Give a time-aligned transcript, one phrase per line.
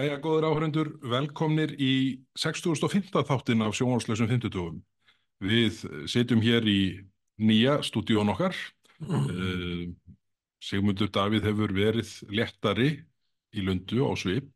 [0.00, 3.10] Jæja, góður áhörendur, velkomnir í 60.5.
[3.12, 4.78] þáttin af sjónvarslösum 50.
[5.44, 6.80] Við sitjum hér í
[7.36, 8.56] nýja stúdíón okkar.
[9.04, 9.90] Mm.
[10.64, 12.88] Sigmundur Davíð hefur verið léttari
[13.52, 14.48] í lundu á svip,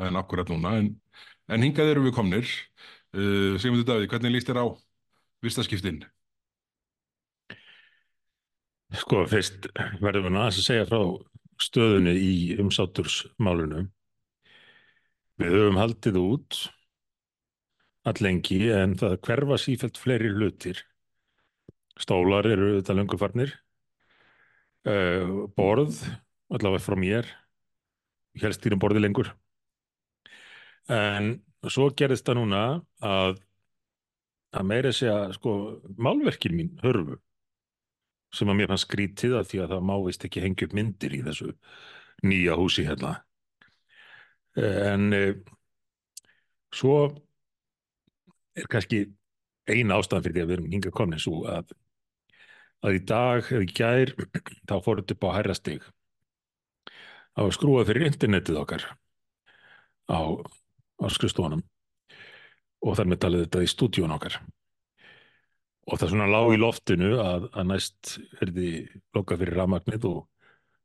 [0.00, 0.88] það er akkurat núna, en,
[1.46, 2.50] en hingað eru við komnir.
[3.14, 4.66] Uh, Sigmundur Davíð, hvernig líst þér á
[5.46, 6.00] vistaskiptinn?
[8.98, 9.70] Sko, fyrst
[10.02, 11.04] verðum við að segja frá
[11.68, 13.92] stöðunni í umsátursmálunum
[15.38, 16.56] Við höfum haldið út
[18.08, 20.80] allengi en það hverfa sífælt fleiri hlutir.
[21.98, 23.52] Stólar eru þetta löngufarnir,
[24.86, 26.00] uh, borð,
[26.50, 27.30] allavega frá mér,
[28.42, 29.32] helst dýrum borði lengur.
[30.88, 31.36] En
[31.68, 32.64] svo gerist það núna
[33.04, 33.38] að,
[34.54, 35.54] að meira segja, sko,
[35.98, 37.18] málverkin mín hörfu
[38.34, 41.22] sem að mér fann skrítið að því að það mávist ekki hengja upp myndir í
[41.24, 41.54] þessu
[42.28, 43.14] nýja húsi hérna
[44.58, 45.22] en e,
[46.74, 46.98] svo
[48.58, 49.04] er kannski
[49.68, 51.72] eina ástæðan fyrir því að við erum hinga komin svo að,
[52.84, 54.14] að í dag eða í gær
[54.68, 55.88] þá fórum við upp á herrastig
[57.38, 58.86] á að skrúa fyrir internetið okkar
[60.10, 60.18] á,
[60.98, 61.62] á skrifstofunum
[62.82, 64.38] og þar með talið þetta í stúdíun okkar.
[65.88, 68.72] Og það svona lág í loftinu að, að næst er því
[69.16, 70.18] lokað fyrir ramagnið og,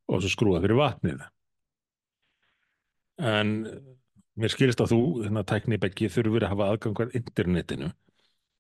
[0.07, 1.25] og svo skrúað fyrir vatnið
[3.21, 3.51] en
[4.39, 7.91] mér skilist að þú, þennan tæknibeggi, þurfur að hafa aðgangar internetinu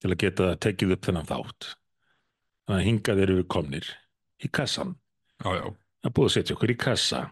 [0.03, 1.69] til að geta tekið upp þennan þátt.
[2.63, 3.89] Þannig að hingað eru við komnir
[4.43, 4.93] í kassan.
[5.43, 5.65] Já, já.
[6.03, 7.23] Það búið að setja okkur í kassa.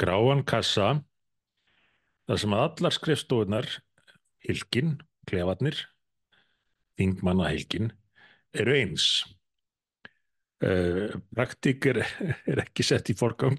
[0.00, 0.88] Gráan kassa,
[2.28, 3.68] þar sem allar skrifstofunar,
[4.44, 4.96] hilkin,
[5.28, 5.78] klefarnir,
[6.98, 7.92] þingmanna hilkin,
[8.54, 9.06] eru eins.
[10.64, 12.04] Uh, praktík er,
[12.50, 13.58] er ekki sett í forgang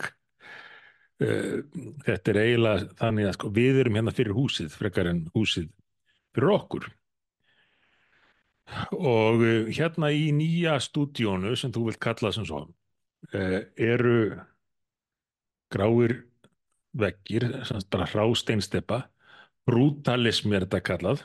[1.19, 5.69] þetta er eiginlega þannig að sko, við erum hérna fyrir húsið frekar en húsið
[6.35, 6.87] fyrir okkur.
[8.97, 12.65] Og eh, hérna í nýja stúdíónu sem þú vilt kalla sem svo
[13.31, 14.33] eh, eru
[15.71, 16.17] gráir
[16.95, 17.47] vekkir
[17.91, 19.05] bara hrásteinsteppa
[19.67, 21.23] brutalism er þetta kallað.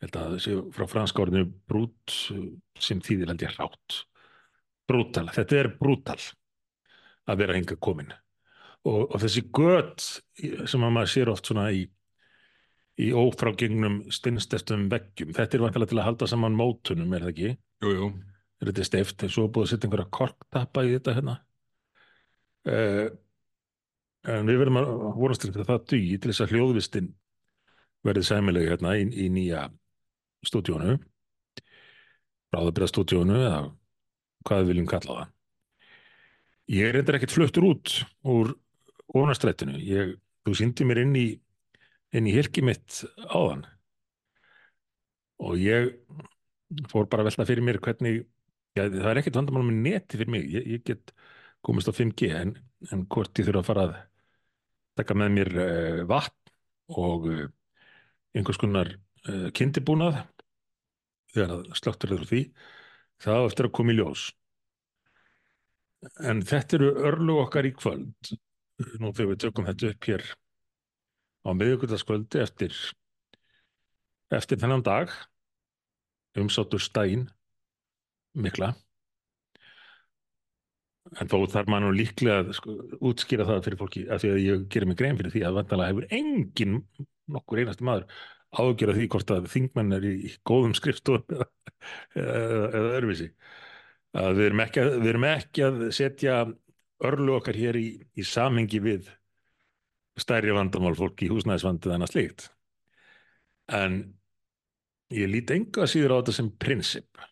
[0.00, 2.14] Þetta sé frá franskórinu brút
[2.80, 4.00] sem þýðir held ég hrátt.
[4.88, 6.18] Brutal, þetta er brutal
[7.28, 8.08] að vera hinga komin
[8.88, 10.06] og, og þessi gött
[10.40, 11.86] sem að maður sér oft svona í
[13.00, 17.52] í ófrágengnum stinnsteftum veggjum, þetta er vantilega til að halda saman mótunum, er það ekki?
[17.84, 18.08] Jú, jú.
[18.60, 21.36] Er þetta steft, svo er búið að setja einhverja korktappa í þetta hérna
[22.68, 23.06] uh,
[24.28, 27.10] en við verðum að vonast til það dugi til þess að hljóðvistinn
[28.04, 29.64] verði sæmilegi hérna í, í nýja
[30.44, 30.98] stúdíónu
[32.52, 33.62] ráðabræðstúdíónu eða
[34.44, 35.36] hvað við viljum kalla það
[36.70, 37.96] Ég er reyndar ekkert fluttur út
[38.30, 38.52] úr
[39.16, 39.78] ónastrættinu.
[40.46, 41.26] Þú síndi mér inn í,
[42.16, 43.66] inn í hilki mitt áðan
[45.40, 45.94] og ég
[46.90, 48.24] fór bara að velta fyrir mér hvernig,
[48.76, 51.14] já, það er ekkert vandamál með neti fyrir mig, ég, ég get
[51.64, 52.52] komist á 5G en,
[52.92, 53.94] en hvort ég þurfa að fara að
[55.00, 56.52] taka með mér uh, vatn
[57.00, 57.46] og uh,
[58.36, 60.20] einhvers konar uh, kindibúnað
[61.34, 62.42] þegar sláttur er því,
[63.22, 64.28] það eftir að koma í ljós.
[66.26, 68.32] En þetta eru örlu okkar í kvöld
[69.00, 70.24] nú þegar við tökum þetta upp hér
[71.44, 72.76] á miðugöldaskvöldi eftir
[74.30, 75.12] eftir þennan dag
[76.38, 77.26] umsáttur stæn
[78.38, 78.74] mikla.
[81.18, 82.74] En þó þarf maður nú líklega að sko,
[83.10, 85.90] útskýra það fyrir fólki af því að ég gerir mig grein fyrir því að vantanlega
[85.90, 86.76] hefur engin
[87.34, 88.06] nokkur einasti maður
[88.60, 91.48] ágjör að því hvort að þingmenn er í góðum skriftum eða,
[92.14, 93.28] eða, eða öðruvísi.
[94.20, 96.36] Að við erum ekki að, erum ekki að setja
[97.06, 99.08] örlu okkar hér í, í samhengi við
[100.20, 102.46] stærri vandamál fólk í húsnæðisvandið en að slikt.
[103.70, 103.98] En
[105.14, 107.24] ég líti enga síður á þetta sem prinsip.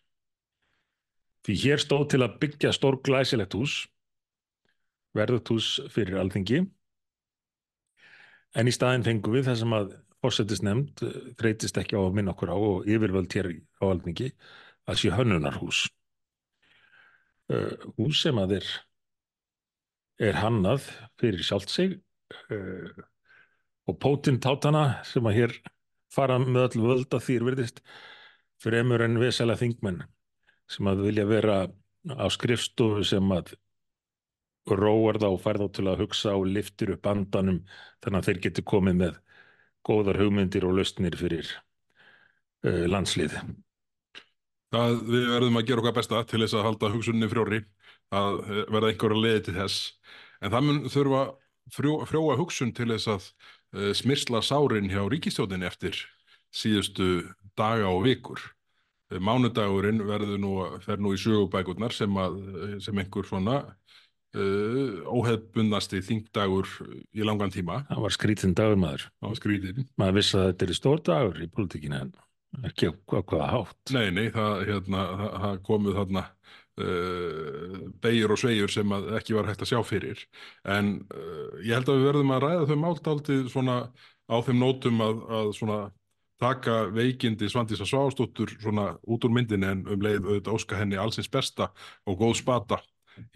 [1.45, 3.77] Því hér stóð til að byggja stór glæsilegt hús,
[5.15, 6.63] verðut hús fyrir alþingi,
[8.57, 11.03] en í staðin fengum við það sem að fórsetist nefnd
[11.39, 14.33] þreytist ekki á að minna okkur á og yfirvöld hér á alþingi
[14.89, 15.85] að sé hönnunarhús.
[17.49, 18.67] Uh, hús sem að er
[20.19, 20.85] er hannað
[21.19, 21.97] fyrir sjálft sig
[22.51, 22.89] uh,
[23.89, 25.57] og pótintátana sem að hér
[26.13, 27.83] fara með öll völda þýr verðist
[28.59, 30.03] fremur en vesela þingmenn
[30.69, 31.59] sem að vilja vera
[32.09, 33.55] á skrifstofu sem að
[34.69, 37.63] róar þá og fær þá til að hugsa og liftir upp andanum
[38.03, 39.17] þannig að þeir geti komið með
[39.87, 41.47] góðar hugmyndir og löstnir fyrir
[42.67, 43.37] uh, landslið.
[44.69, 47.63] Það við verðum að gera okkar besta til þess að halda hugsunni frjóri
[48.15, 48.41] að
[48.71, 49.93] verða einhverja leiði til þess
[50.39, 51.23] en það mun þurfa
[51.73, 55.97] frjó, frjóa hugsun til þess að uh, smyrsla sárin hjá ríkistjóðin eftir
[56.55, 57.29] síðustu
[57.59, 58.41] daga og vikur.
[59.11, 60.53] Uh, Mánudagurinn verður nú,
[60.85, 62.39] fer nú í sögubækurnar sem, að,
[62.85, 66.71] sem einhver svona uh, óhefbundasti þingdagur
[67.13, 67.83] í langan tíma.
[67.91, 69.09] Það var skrítin dagur maður.
[69.37, 69.85] Skrítinn.
[69.99, 72.17] Maður vissi að þetta er stór dagur í politíkinu en
[72.65, 73.93] ekki á hvaða hátt.
[73.93, 76.23] Nei, nei, það, hérna, það, það komu þarna
[76.83, 80.21] uh, beigir og svegjur sem ekki var hægt að sjá fyrir.
[80.67, 83.79] En uh, ég held að við verðum að ræða þau máltaldið svona
[84.29, 85.79] á þeim nótum að, að svona
[86.39, 91.27] taka veikindi Svandísa Svástóttur svona út úr myndinni en um leið auðvitað óska henni allsins
[91.31, 91.69] besta
[92.07, 92.79] og góð spata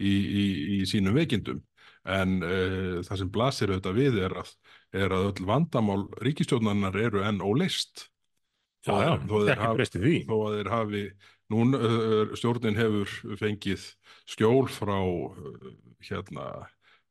[0.00, 0.44] í, í,
[0.78, 1.60] í sínum veikindum.
[2.04, 4.50] En uh, það sem blasir auðvitað við er að,
[4.96, 8.08] er að öll vandamál ríkistjórnarinnar eru enn óleist.
[8.84, 9.12] Já, já,
[10.28, 11.04] þó að þeir hafi
[11.54, 13.86] nún uh, stjórnin hefur fengið
[14.34, 15.68] skjól frá uh,
[16.04, 16.48] hérna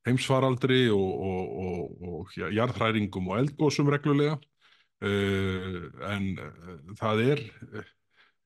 [0.04, 4.38] heimsfaraldri og, og, og, og ja, jarðhræringum og eldgósum reglulega.
[5.04, 6.30] Uh, en
[7.00, 7.42] það er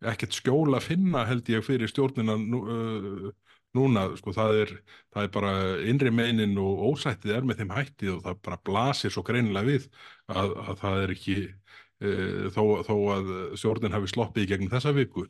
[0.06, 3.30] ekkert skjól að finna held ég fyrir stjórnina nú, uh,
[3.78, 4.74] núna, sko það er
[5.14, 5.54] það er bara
[5.90, 9.90] innri meinin og ósættið er með þeim hættið og það bara blasir svo greinilega við
[10.30, 14.96] að, að það er ekki uh, þó, þó að stjórnin hafi sloppið í gegnum þessa
[14.98, 15.28] viku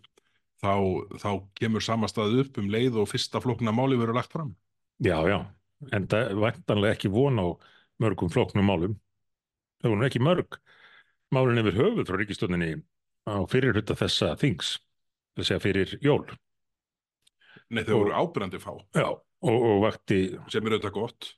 [0.63, 0.71] þá,
[1.21, 4.56] þá kemur samastað upp um leið og fyrsta flókna máli verður lagt fram.
[5.04, 5.38] Já, já,
[5.94, 7.48] en það er væntanlega ekki von á
[8.01, 8.98] mörgum flóknum málum.
[9.81, 10.57] Það voru ekki mörg
[11.33, 12.71] málun yfir höfuð frá ríkistjóninni
[13.30, 14.77] á fyrirhuta þessa þings,
[15.38, 16.24] þess að fyrir jól.
[17.69, 21.33] Nei, þau voru ábyrjandi fá, Já, og, og vakti sem er auðvitað gott.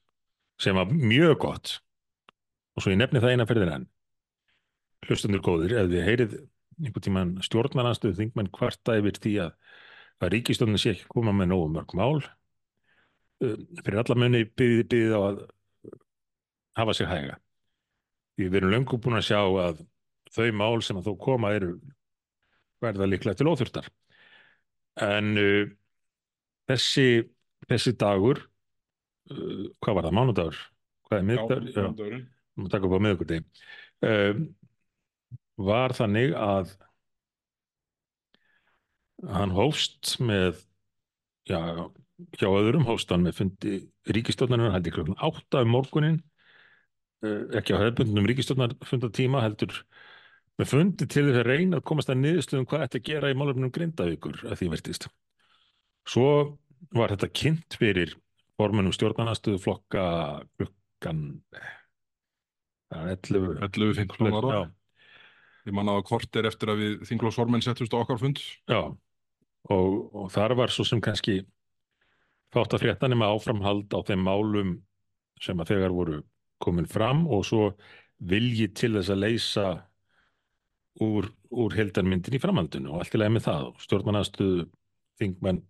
[0.62, 1.72] sem var mjög gott
[2.76, 3.88] og svo ég nefni það eina ferðin enn
[5.08, 6.34] hlustundur góðir, ef þið heyrið
[6.80, 9.54] einhvern tímann stjórnarnanstöðu þingmenn kvarta yfir því að,
[10.24, 12.18] að ríkistjónin sé ekki að koma með nógu mörg mál
[13.44, 15.42] um, fyrir alla munni byggði byggði á að
[16.80, 17.40] hafa sig hæga
[18.40, 19.82] við erum löngu búin að sjá að
[20.32, 21.74] þau mál sem að þó koma eru
[22.84, 23.90] verða líklega til óþurftar
[25.04, 25.68] en uh,
[26.70, 27.10] þessi
[27.68, 28.44] þessi dagur
[29.34, 30.62] uh, hvað var það, mánudagur?
[31.10, 31.70] Hvað er miðdagur?
[31.74, 32.26] Já, mándagurinn.
[32.60, 33.44] við taka upp á miðvikudegi
[34.08, 34.48] um,
[35.60, 36.74] var þannig að
[39.28, 40.62] hann hófst með
[41.50, 41.60] já,
[42.40, 46.22] hjá öðrum hófst hann með fundi held ég klokkan átta um morgunin
[47.26, 49.76] uh, ekki á hefðbundnum ríkistjórnarfundatíma heldur
[50.60, 53.38] með fundi til þess að reyna að komast að niðurstöðum hvað ætti að gera í
[53.40, 55.10] málefnum grindavíkur að því verðist
[56.10, 56.32] svo
[56.96, 58.16] var þetta kynnt fyrir
[58.60, 60.04] formunum stjórnarnastöðu flokka
[62.90, 64.64] er 11 11, 15 ára.
[65.68, 68.42] Ég man að kort er eftir að við þinglósformenn settust á okkar fund.
[68.70, 68.82] já.
[69.70, 71.42] Og, og þar var svo sem kannski
[72.54, 74.78] fátt að frétta nema áframhald á þeim málum
[75.44, 76.22] sem að þegar voru
[76.64, 77.74] komin fram og svo
[78.20, 79.68] vilji til þess að leysa
[81.04, 83.68] úr, úr heldarmyndin í framhaldinu og allt í lagi með það.
[83.86, 84.66] Stjórnarnastuðu
[85.20, 85.62] þingmenn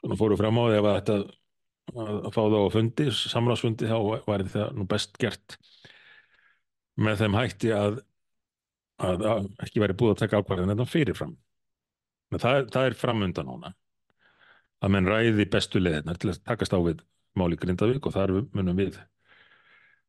[0.00, 3.98] svona fóru fram á því að þetta að, að fá það á fundi, samráðsfundi þá
[4.28, 5.56] væri það nú best gert
[7.00, 8.00] með þeim hætti að,
[9.00, 11.36] að, að ekki væri búið að taka ákvarðin þetta fyrirfram.
[12.30, 13.72] Men það, það er framundan núna
[14.80, 17.02] að menn ræði bestu leðinar til að takast á við
[17.38, 18.96] máli Grindavík og þar munum við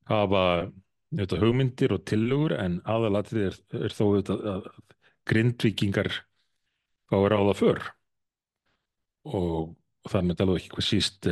[0.09, 0.43] hafa
[1.11, 4.69] auðvitað, hugmyndir og tillögur en aðalatrið er, er þó auðvitað að
[5.31, 6.09] Grindvíkingar
[7.11, 7.81] fá að ráða för.
[9.29, 9.75] Og,
[10.09, 11.27] það með tala ekki hvað síst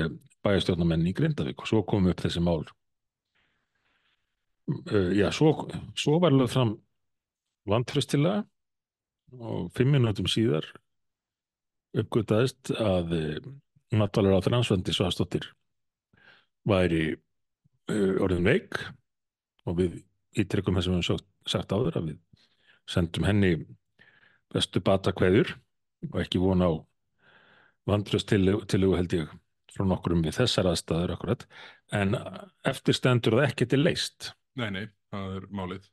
[0.45, 1.63] bæjastjórnamenn í Grindavík.
[1.63, 2.61] Og svo komum upp þessi mál.
[4.69, 5.55] Uh, já, svo,
[5.97, 6.75] svo var lögð fram
[7.67, 8.43] vantröstilega
[9.39, 10.65] og fimm minútum síðar
[11.97, 13.15] uppgötaðist að
[13.93, 15.47] náttúrulega á þrannsvendi Svastóttir
[16.69, 18.77] væri uh, orðin veik
[19.65, 19.99] og við
[20.37, 22.47] ítrekkum þess að við höfum sagt áður að við
[22.89, 23.53] sendum henni
[24.53, 25.55] bestu bata kveður
[26.11, 26.73] og ekki vona á
[27.89, 29.31] vandröst til, til held ég
[29.73, 31.45] frá nokkurum við þessar aðstæður akkurat
[31.93, 32.15] en
[32.69, 35.85] eftir stendur það ekki til leist Nei, nei, það er málið.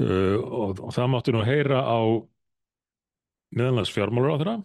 [0.00, 1.98] Uh, og, og það máttu nú heyra á
[3.52, 4.56] meðanlags fjármálur á þeirra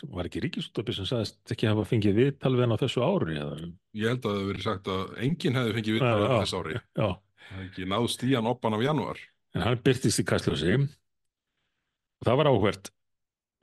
[0.00, 3.34] sem var ekki ríkisúttöpi sem sagðist ekki hafa fengið viðtal við hann á þessu ári
[3.40, 3.56] eða,
[3.98, 6.36] Ég held að það hefur verið sagt að enginn hefði fengið Já, vitað já.
[6.44, 6.76] þess ári.
[6.78, 7.08] já,
[7.40, 9.18] Það hefði ekki náðst í hann oppan af janúar.
[9.56, 12.92] en hann byrtist í kastljósi og það var áhvert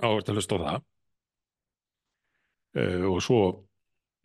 [0.04, 0.82] áhvert að hlusta á það
[2.82, 3.40] uh, og svo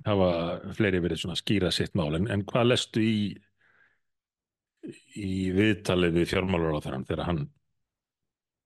[0.09, 0.29] hafa
[0.75, 3.17] fleiri verið svona skýra sitt mál en, en hvað lestu í
[5.17, 7.43] í viðtalið við fjármálur á þeirra þegar hann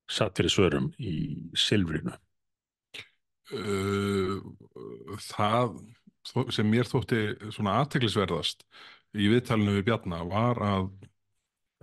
[0.06, 1.16] satt fyrir svörum í
[1.58, 2.14] silfrinu
[3.46, 4.40] Uh,
[5.22, 5.76] það
[6.50, 7.20] sem mér þótti
[7.54, 8.64] svona aðteglisverðast
[9.14, 10.88] í viðtalinu við Bjarna var að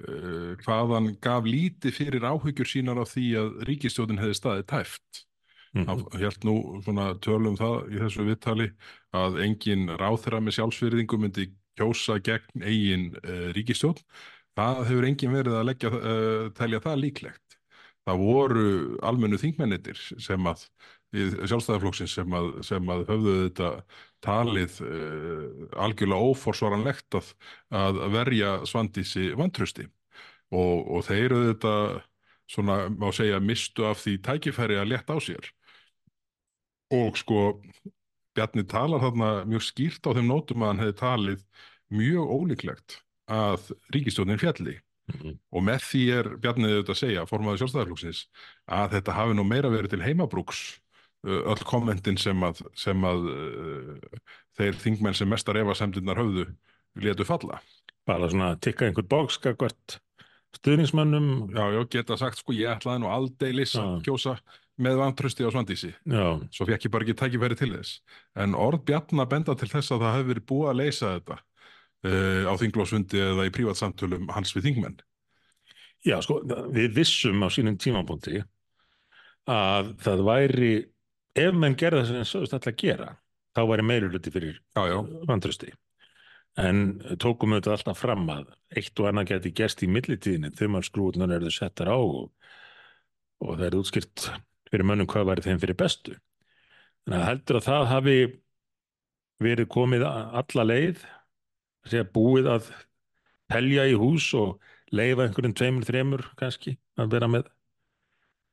[0.04, 5.24] uh, hvað hann gaf lítið fyrir áhyggjur sínar af því að ríkistjóðin hefði staðið tæft.
[5.72, 5.88] Mhm.
[5.88, 8.68] Hann held nú svona tölum það í þessu viðtali
[9.16, 11.48] að engin ráþera með sjálfsverðingu myndi
[11.80, 14.02] kjósa gegn eigin uh, ríkistjórn.
[14.58, 17.58] Það hefur engin verið að leggja, uh, telja það líklegt.
[18.04, 18.68] Það voru
[19.08, 20.66] almennu þingmennitir sem að
[21.14, 23.70] sjálfstæðarflokksins sem sem að höfðu þetta
[24.26, 25.44] talið uh,
[25.86, 27.34] algjörlega óforsvaranlegt að,
[27.70, 29.86] að verja svandísi vantrösti
[30.54, 31.76] og, og þeir eru þetta
[32.54, 35.50] svona má segja mistu af því tækifæri að leta á sér
[36.94, 37.44] og sko
[38.34, 41.44] Bjarni talar þarna mjög skýrt á þeim nótum að hann hefði talið
[41.94, 42.98] mjög ólíklegt
[43.30, 45.34] að ríkistjónin fjalli Mhm.
[45.52, 48.20] og með því er Bjarnið auðvitað að segja, formaður sjálfstæðarflokksins,
[48.72, 50.62] að þetta hafi nú meira verið til heimabrúks
[51.28, 54.22] öll kommentin sem að, sem að uh,
[54.56, 56.46] þeir þingmenn sem mestar efasemdirnar höfðu
[57.04, 57.60] letu falla.
[58.08, 59.98] bara svona tikka einhvern bókskakvart
[60.56, 64.38] stuðningsmönnum Já, já, geta sagt, sko, ég ætlaði nú aldeilis að kjósa
[64.82, 65.94] með vantrösti á Svandísi.
[66.06, 68.02] já, Svo fekk ég bara ekki tækifæri til þess.
[68.36, 72.44] En orð Bjarna benda til þess að það hefði verið búið að leysa þetta uh,
[72.50, 74.98] á þinglósfundi eða í prívatsamtölum hans við þingmenn.
[76.04, 76.42] já, sko,
[76.74, 78.42] við vissum á sínum tímapunkti
[79.48, 80.74] að það væri
[81.36, 83.08] ef menn gerða þess að sögust alltaf að gera
[83.56, 84.60] þá væri meiri hluti fyrir
[85.28, 85.72] vantrösti
[86.60, 86.84] en
[87.20, 91.52] tókum auðvitað alltaf fram að eitt og annað geti gerst í millitíðinni þegar skrúðunar eru
[91.52, 92.30] settar á og,
[93.42, 94.28] og það er útskýrt
[94.74, 96.16] fyrir mönnum hvað væri þeim fyrir bestu
[97.06, 98.18] þannig að heldur að það hafi
[99.44, 102.72] verið komið alla leið að segja búið að
[103.54, 104.56] telja í hús og
[104.94, 107.52] leifa einhverjum tveimur, þremur kannski að vera með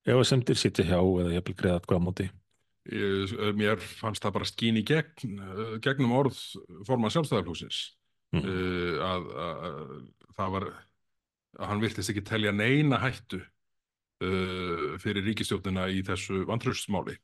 [0.09, 2.29] efasemdir sitja hjá eða jafnvel greiða hvað móti
[2.91, 6.39] Ég, mér fannst það bara skín í gegn, eh, gegnum orð
[6.89, 7.91] forman sjálfstæðarflóksins
[8.31, 8.45] Mm.
[8.47, 13.41] uh, að, að, að það var að hann virtist ekki telja neina hættu
[14.25, 17.17] uh, fyrir ríkistjóttina í þessu vantröstsmáli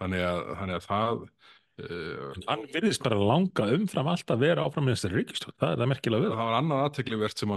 [0.00, 0.24] þannig
[0.60, 5.20] þannig að það uh, hann virðist bara langa umfram allt að vera áfram með þessari
[5.20, 7.54] ríkistjóð, það er það merkilega við það var annað aðteklivert sem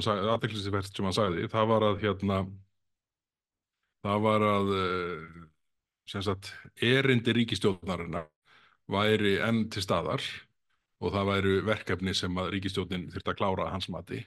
[1.08, 2.44] hann sagði, það var að hérna
[4.04, 5.44] það var að uh,
[6.10, 6.52] sem sagt,
[6.84, 8.28] erindi ríkistjórnarinnar
[8.92, 10.24] væri enn til staðar
[11.04, 14.24] og það væru verkefni sem að ríkistjórnin þurfti að klára hans mati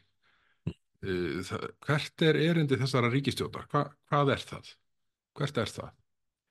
[1.48, 3.68] það, hvert er erindi þessara ríkistjórnar?
[3.72, 4.72] Hva, hvað er það?
[5.36, 5.94] Hvert er það?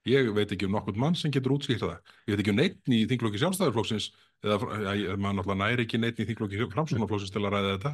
[0.05, 1.95] Ég veit ekki um nokkurn mann sem getur útskýrt það.
[2.29, 4.11] Ég veit ekki um neitt í þinglóki sjálfstæðarflokksins
[4.45, 4.57] eða
[4.99, 7.91] ja, maður náttúrulega næri ekki neitt í þinglóki framsóknarflokksins til að ræða þetta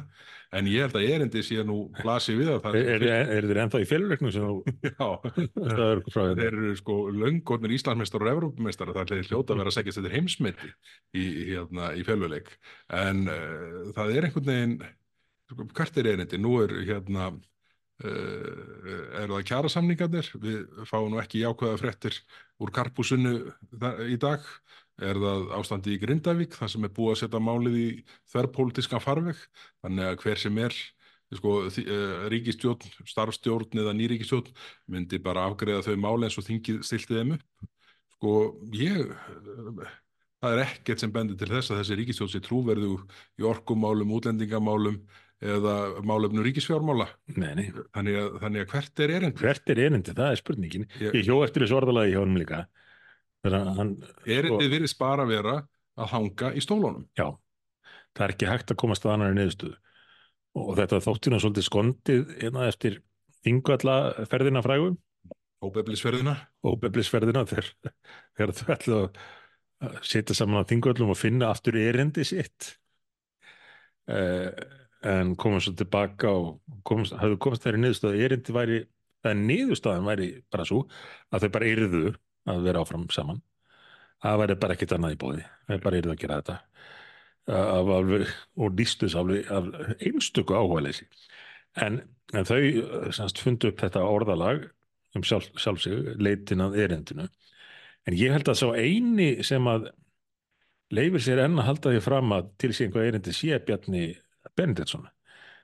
[0.58, 3.60] en ég held að erindi sé nú blasi við að það Er, er, er þeir
[3.62, 4.44] ennþá í féluleiknum sem
[4.98, 6.48] það er frá þeir þetta?
[6.50, 10.72] eru sko löngornir Íslandsmeistar og Evrópumeistar það er hljóta að vera að segja þetta heimsmeti
[11.16, 12.52] í, hérna, í fjölvuleik
[13.00, 14.76] en uh, það er einhvern veginn
[15.76, 16.40] hvert er erindi?
[16.40, 18.92] Nú er hérna uh,
[19.22, 20.30] eru það kjarasamningarnir?
[20.42, 22.18] Við fáum nú ekki jákvæða fréttir
[22.62, 23.36] úr karpúsinu
[24.08, 24.46] í dag.
[25.02, 27.86] Er það ástandi í Grindavík þar sem er búið að setja málið í
[28.32, 29.38] þverrpólitískan farveg?
[29.82, 30.76] Þannig að hver sem er
[31.36, 34.52] sko, eh, ríkisstjórn, starfstjórn eða nýríkisstjórn
[34.92, 37.70] myndi bara afgreða þau máli eins og þingið stilti þeim upp.
[38.16, 38.34] Sko
[38.76, 39.92] ég eh,
[40.42, 42.94] það er ekkert sem bendir til þess að þessi ríkisstjórn sé trúverðu
[43.40, 45.00] í orkumálum, útlendingamálum
[45.42, 45.74] eða
[46.06, 47.08] málefnum ríkisfjármála.
[47.34, 49.42] Þannig að, þannig að hvert er erindi?
[49.42, 50.86] hvert er erindi, það er spurningin.
[51.02, 52.60] Ég- Ég hjó eftir þessu orðalagi hjá honum líka.
[53.42, 53.96] Hann,
[54.30, 55.56] Erindið virðist bara vera
[55.98, 57.08] að hanga í stólunum.
[57.18, 57.26] Já,
[58.14, 59.76] það er ekki hægt að komast að annari niðurstöðu.
[60.62, 63.00] Og þetta þóttina svolítið skondið hérna eftir
[63.48, 64.92] yngvallaferðina frægu.
[65.62, 66.36] Óbeflisferðina.
[66.66, 67.68] Og beblisferðina þegar,
[68.38, 68.96] þau ætlu
[69.82, 72.76] að setja saman á þingvöllum og finna aftur erindi sitt.
[74.10, 74.50] Uh,
[75.08, 78.80] en komum svo tilbaka og komst, hafðu komast þeirri niðurstöðu erindi væri,
[79.24, 80.82] það niðurstaðan væri bara svo
[81.30, 82.02] að þau bara yrðu
[82.52, 83.42] að vera áfram saman.
[84.22, 86.58] Það væri bara ekkert annað í bóði þau bara yrðu að gera þetta.
[87.52, 91.08] Af, alveg, og lístus af, af einstöku áhugaleysi.
[91.82, 92.60] En, en þau
[93.14, 94.68] semst fundu upp þetta orðalag
[95.16, 97.26] um sjálf, sjálf sig, leitin að erindinu.
[98.06, 99.90] En ég held að sá eini sem að
[100.92, 104.06] leifir sér enn að halda því fram að til sé einhvað erindi sé Bjarni
[104.56, 105.08] Benediktsson.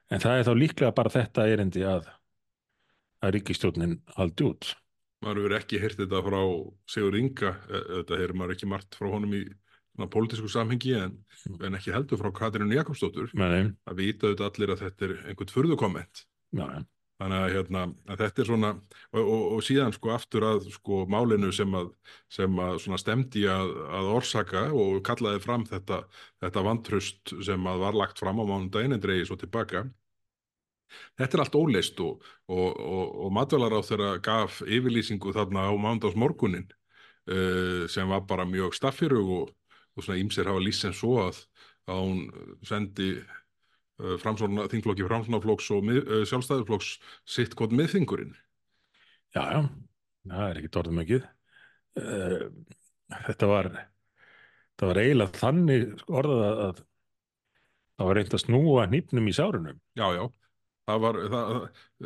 [0.09, 2.09] En það er þá líklega bara þetta erindi að
[3.25, 4.75] að ríkistjórnin haldi út.
[5.25, 6.43] Maður hefur ekki heyrt þetta frá
[6.91, 11.17] Sigur Inga, eh, þetta hefur maður ekki margt frá honum í svona pólitísku samhengi en,
[11.67, 13.33] en ekki heldur frá Katrínu Jakobsdóttur.
[13.35, 16.23] Að vita auðvitað allir að þetta er einhvern furðukomment.
[16.55, 16.85] Já, já.
[17.19, 18.69] Þannig að, hérna, að þetta er svona,
[19.11, 21.89] og, og, og síðan sko aftur að sko málinu sem að,
[22.31, 25.99] sem að svona stemdi að, að orsaka og kallaði fram þetta,
[26.45, 29.89] þetta vantrust sem að var lagt fram á mánudaginn en dreigi svo tilbaka.
[31.19, 37.85] Þetta er allt óleist og, og, matvælar á þeirra gaf yfirlýsingu þarna á mándagsmorgunin uh,
[37.91, 39.53] sem var bara mjög staffirug og,
[39.99, 41.43] svona ímser hafa lýst sem svo að,
[41.91, 42.29] hún
[42.63, 43.17] sendi
[44.23, 46.95] framsóna, þingflokki framsónaflokks og mið, uh, sjálfstæðarflokks
[47.28, 48.35] sitt gott miðþingurinn.
[49.37, 49.61] Já, já,
[50.31, 51.23] það er ekki orðum ekki.
[51.99, 53.69] Þetta var,
[54.71, 56.83] þetta var eiginlega þannig orðað að, að
[57.99, 59.81] það var reynd að snúa hnípnum í sárunum.
[59.99, 60.25] Já, já,
[60.88, 61.52] það var, það,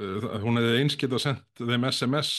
[0.01, 2.35] það, hún hefði einskilt að senda þeim SMS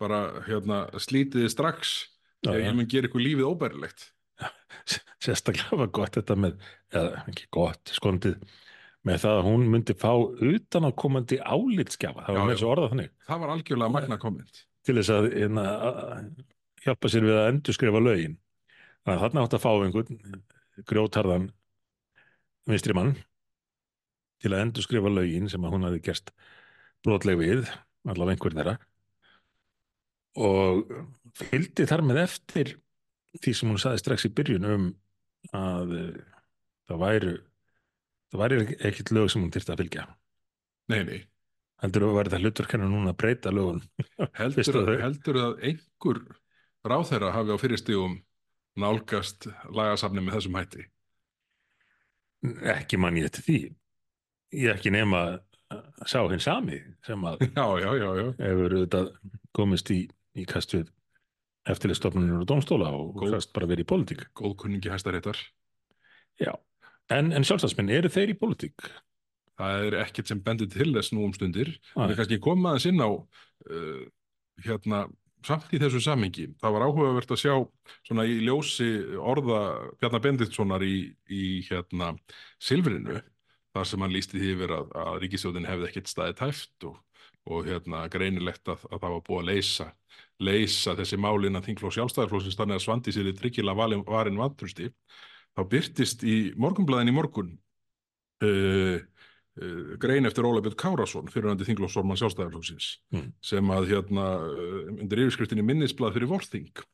[0.00, 1.98] bara hérna slítiði strax
[2.40, 4.06] Já, ef mun gera ykkur lífið óbærilegt.
[5.24, 6.60] Sérstaklega var gott þetta með,
[6.94, 8.38] eða ekki gott, skondið,
[9.08, 10.10] með það að hún myndi fá
[10.50, 14.62] utan á komandi álitskjafa, það var með þessu orðað þannig, Það var algjörlega magna komment.
[14.84, 16.28] til þess að, hérna, að
[16.84, 18.36] hjálpa sér við að endurskrifa lögin.
[19.04, 20.42] Þannig að þarna átt að fá einhvern
[20.90, 21.48] grjótarðan
[22.68, 23.14] vinstri mann
[24.40, 26.32] til að endurskrifa lögin sem að hún hafi gerst
[27.04, 27.64] brotleg við,
[28.08, 28.76] allavega einhver þeirra
[30.40, 30.92] og
[31.40, 32.74] fylgdi þar með eftir
[33.40, 34.84] því sem hún saði strax í byrjun um
[35.56, 36.20] að eh,
[36.90, 37.34] það væru
[38.30, 38.60] það væri
[38.90, 40.06] ekkit lög sem hún þyrfti að fylgja
[40.90, 41.18] Nei, nei.
[41.82, 43.82] heldur að væri það hlutverk hennar núna að breyta lögun
[44.40, 46.22] Heldur, að heldur að einhver
[46.90, 48.16] ráðherra hafi á fyrirstígum
[48.80, 50.86] nálgast lagasafni með þessum hætti?
[52.72, 53.58] ekki mann ég eftir því
[54.62, 55.24] ég ekki nema
[55.70, 59.10] að sá hinn sami sem að Já, já, já, hefur auðvitað
[59.56, 60.00] komist í,
[60.38, 60.88] í kast við
[61.70, 63.36] eftirlistofnunir og dómstóla og Góð.
[63.54, 65.38] bara verið í pólitík Góðkunningi hæstaréttar.
[66.40, 66.54] Já,
[67.14, 68.90] en, en sjálfstæðsmenn, eru þeir í pólitík?
[69.60, 71.74] Það er ekkert sem bendir til þess nú um stundir.
[71.92, 72.06] Nei.
[72.10, 74.04] Við kannski koma aðeins inn á uh,
[74.64, 75.04] hérna
[75.46, 76.48] samt í þessu samhengi.
[76.60, 77.54] Það var áhugavert að sjá
[78.08, 79.60] svona í ljósi orða
[80.00, 82.14] Bjarnar Benditssonar í, í hérna
[82.60, 83.20] Silfrinu
[83.74, 86.98] þar sem hann lísti því yfir að, að ríkisjóðin hefði ekkert staðið tæft og,
[87.48, 89.88] og hérna greinilegt að, að það var búið að leysa
[90.40, 94.88] leysa þessi málin að þingflók sjálfstæðarflóksins þannig að svandi sér í tryggilega valin, varin vantrusti
[95.58, 97.50] þá byrtist í morgunblæðin í morgun
[98.44, 99.00] uh,
[99.60, 103.32] uh, grein eftir Óla Björn Kárasson fyrirhandi þinglóksformann sjálfstæðarflóksins Mm.
[103.42, 106.84] sem að hérna uh, undir yfirskriftinni minnisblað fyrir vorþing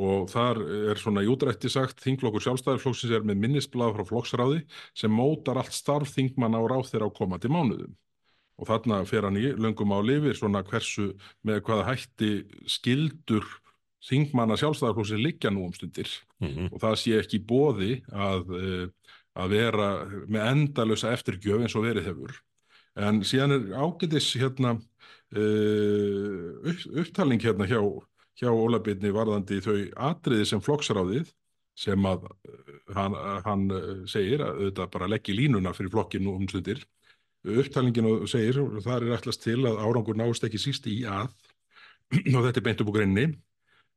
[0.00, 0.60] og þar
[0.92, 4.60] er svona í útrætti sagt þingflokkur sjálfstæðarflóksins er með minnisblað frá flokksráði
[4.94, 7.96] sem mótar allt starf þingmanna á ráð þeirra á komandi mánuðum
[8.60, 11.08] og þarna fer hann í löngum á lifir svona hversu
[11.42, 12.30] með hvaða hætti
[12.70, 13.46] skildur
[14.08, 16.08] þingmanna sjálfstæðarflóksins liggja nú um stundir
[16.40, 18.86] Mm og það sé ekki bóði að, eh,
[19.36, 19.88] að vera
[20.28, 22.38] með endalösa eftirgjöf eins og verið hefur.
[22.96, 24.74] En síðan er ágætis hérna
[25.36, 27.78] uh, upp, upptalning hérna hjá,
[28.40, 29.76] hjá Ólabirni varðandi þau
[30.10, 31.30] atriði sem flokksráðið
[31.80, 36.48] sem að eh, hann, hann eh, segir að auðvitað bara leggja línuna fyrir flokkinu um
[36.50, 36.82] stundir.
[37.40, 41.30] Upptalninginu segir, þar er ætlast til að árangur náist ekki síst í að,
[42.36, 43.26] og þetta er beint upp á greinni,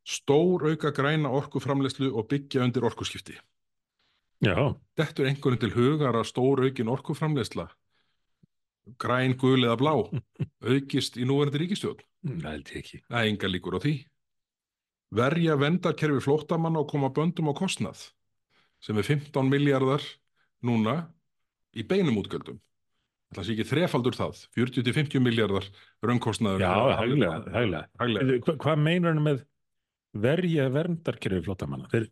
[0.04, 3.38] stór auka græna orkuframleyslu og byggja undir orkuskipti.
[4.44, 7.70] Já, Þetta er einhvern til hugar að stór aukin orkuframleysla,
[9.00, 9.94] græn, gul eða blá,
[10.74, 12.04] aukist í núverandi ríkistjórn.
[12.28, 13.00] það held ég ekki.
[13.08, 13.94] Það er enga líkur á því.
[15.13, 18.10] Verja vendarkerfi flóttamanna og koma böndum á kostnað,
[18.84, 20.04] sem er 15 miljardar
[20.66, 20.98] núna
[21.78, 22.60] í beinum útgjöldum.
[23.34, 25.66] Það sé ekki þrefaldur það, 40-50 miljardar
[26.06, 26.62] raungkostnaður.
[26.62, 26.74] Já.
[28.44, 29.39] Hva, hvað meinar hann með
[30.13, 31.89] verja verndarkerfi flottamanna?
[31.91, 32.10] Þeir,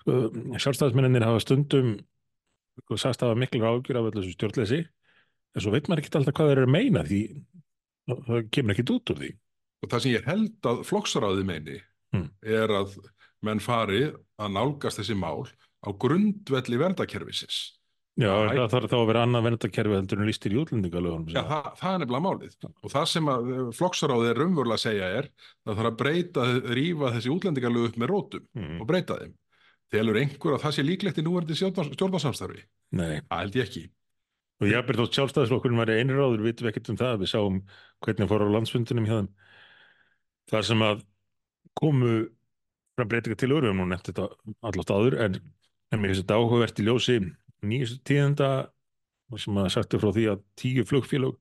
[0.00, 0.16] sko,
[0.58, 1.92] sjálfstæðismennir hafa stundum
[2.82, 4.80] sko, sagst hafa miklu ágjur af öllu þessu stjórnleysi
[5.54, 7.22] en svo veit maður ekki alltaf hvað þeir eru að meina því
[8.08, 9.30] það kemur ekkit út úr því.
[9.78, 12.30] Og það sem ég held að flokksráði meini Mm.
[12.40, 12.94] er að
[13.44, 14.06] menn fari
[14.40, 15.44] að nálgast þessi mál
[15.84, 17.77] á grundvelli verndakerfisins.
[18.18, 21.28] Já, það þarf þá að vera annað verndarkerfi heldur en lístir í útlendingalögunum.
[21.30, 22.56] Já, það, það er nefnilega málið.
[22.82, 26.46] Og það sem að eh, flokksráði er raunverulega að segja er það þarf að breyta,
[26.78, 28.80] rífa þessi útlendingalög upp með rótum Mm.
[28.82, 29.36] og breyta þeim.
[29.94, 32.64] Telur einhver að það sé líklegt í núverandi stjórnarsamstarfi?
[32.98, 33.84] Nei, Það held ég ekki.
[34.58, 37.60] og ég byrði þótt sjálfstæðisflokkurinn væri einráður, vitum við ekkert um það, við sáum
[38.02, 39.28] hvernig fór á landsfundunum hjá þeim.
[40.50, 41.04] Þar sem að
[41.78, 42.12] komu
[42.98, 44.26] fram breytinga til við höfum nú nefnt þetta
[44.66, 45.38] allátt áður, en
[45.94, 47.18] mér finnst þetta áhugavert í ljósi
[47.66, 48.50] nýjustu tíðenda
[49.38, 51.36] sem að sagtu frá því að tíu flugfélög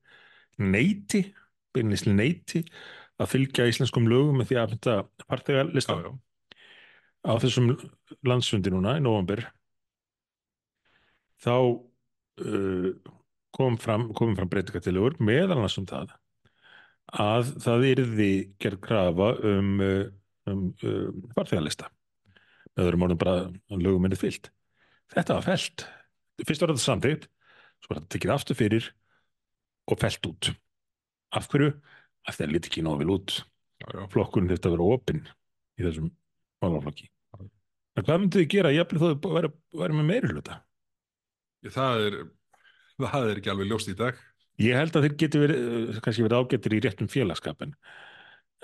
[0.58, 1.24] neyti,
[1.76, 2.64] beinlisli neyti
[3.18, 4.96] að fylgja íslenskum lögum með því að mynda
[6.04, 6.12] já.
[7.28, 7.72] á þessum
[8.28, 9.46] landsfundi núna í november
[11.42, 12.90] þá uh,
[13.58, 16.16] kom fram, kom fram breytingatillögur meðal annars um það
[17.18, 20.08] að það yrði gerð krafa um, uh,
[20.50, 21.92] um, um farþegarlista
[22.78, 23.38] með öðrum orðum bara
[23.74, 24.50] lögum minnið fyllt.
[25.14, 25.86] Þetta var fellt.
[26.46, 27.28] Fyrst var þetta samþýtt,
[27.82, 28.90] svo var þetta tekið aftur fyrir
[29.88, 30.50] og fellt út.
[31.38, 31.74] Af hverju?
[32.28, 33.36] Af því að það liti ekki nóg vel út.
[34.14, 35.22] Flokkurinn þurfti að vera opinn
[35.78, 36.10] í þessum
[36.64, 37.10] málaflokki.
[37.98, 40.58] En hvað myndið þið gera jafnvel þó þið væri, væri með meiri hluta?
[41.74, 42.18] Það er,
[43.02, 44.20] það er ekki alveg ljóst í dag.
[44.62, 47.74] Ég held að þeir geti verið, eh, kannski verið ágættir í réttum félagskapin.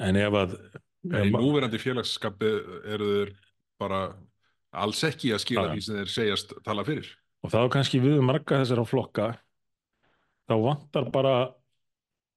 [0.02, 0.56] En ef að...
[1.04, 2.52] Í núverandi félagskapi
[2.94, 3.34] eru þeir
[3.82, 4.06] bara
[4.84, 7.10] alls ekki að skila því sem þeir segjast tala fyrir.
[7.44, 9.28] Og þá kannski við marga þessara flokka,
[10.48, 11.34] þá vantar bara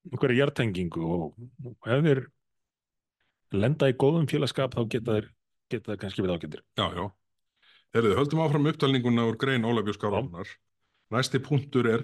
[0.07, 2.23] einhverja hjartengingu og ef þeir
[3.55, 5.29] lenda í góðum félagskap þá geta þeir,
[5.71, 6.65] geta þeir kannski verið ágættir.
[6.79, 7.05] Já, já.
[7.97, 10.51] Herðu, höldum áfram upptalninguna úr grein Ólafjörns Káranar.
[11.15, 12.03] Næsti punktur er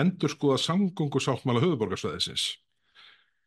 [0.00, 2.44] endur skoða samgöngu sáttmála höfuborgarsvæðisins.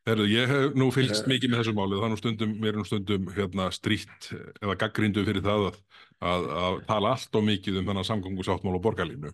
[0.08, 1.28] Herðu, ég hef nú fylgst Eh.
[1.34, 4.30] mikið með þessu málið, nú stundum, mér er nú stundum hérna strítt
[4.64, 5.80] eða gaggrindu fyrir það að,
[6.24, 9.34] að, að tala allt og mikið um þennan samgöngu sáttmála og borgarlínu.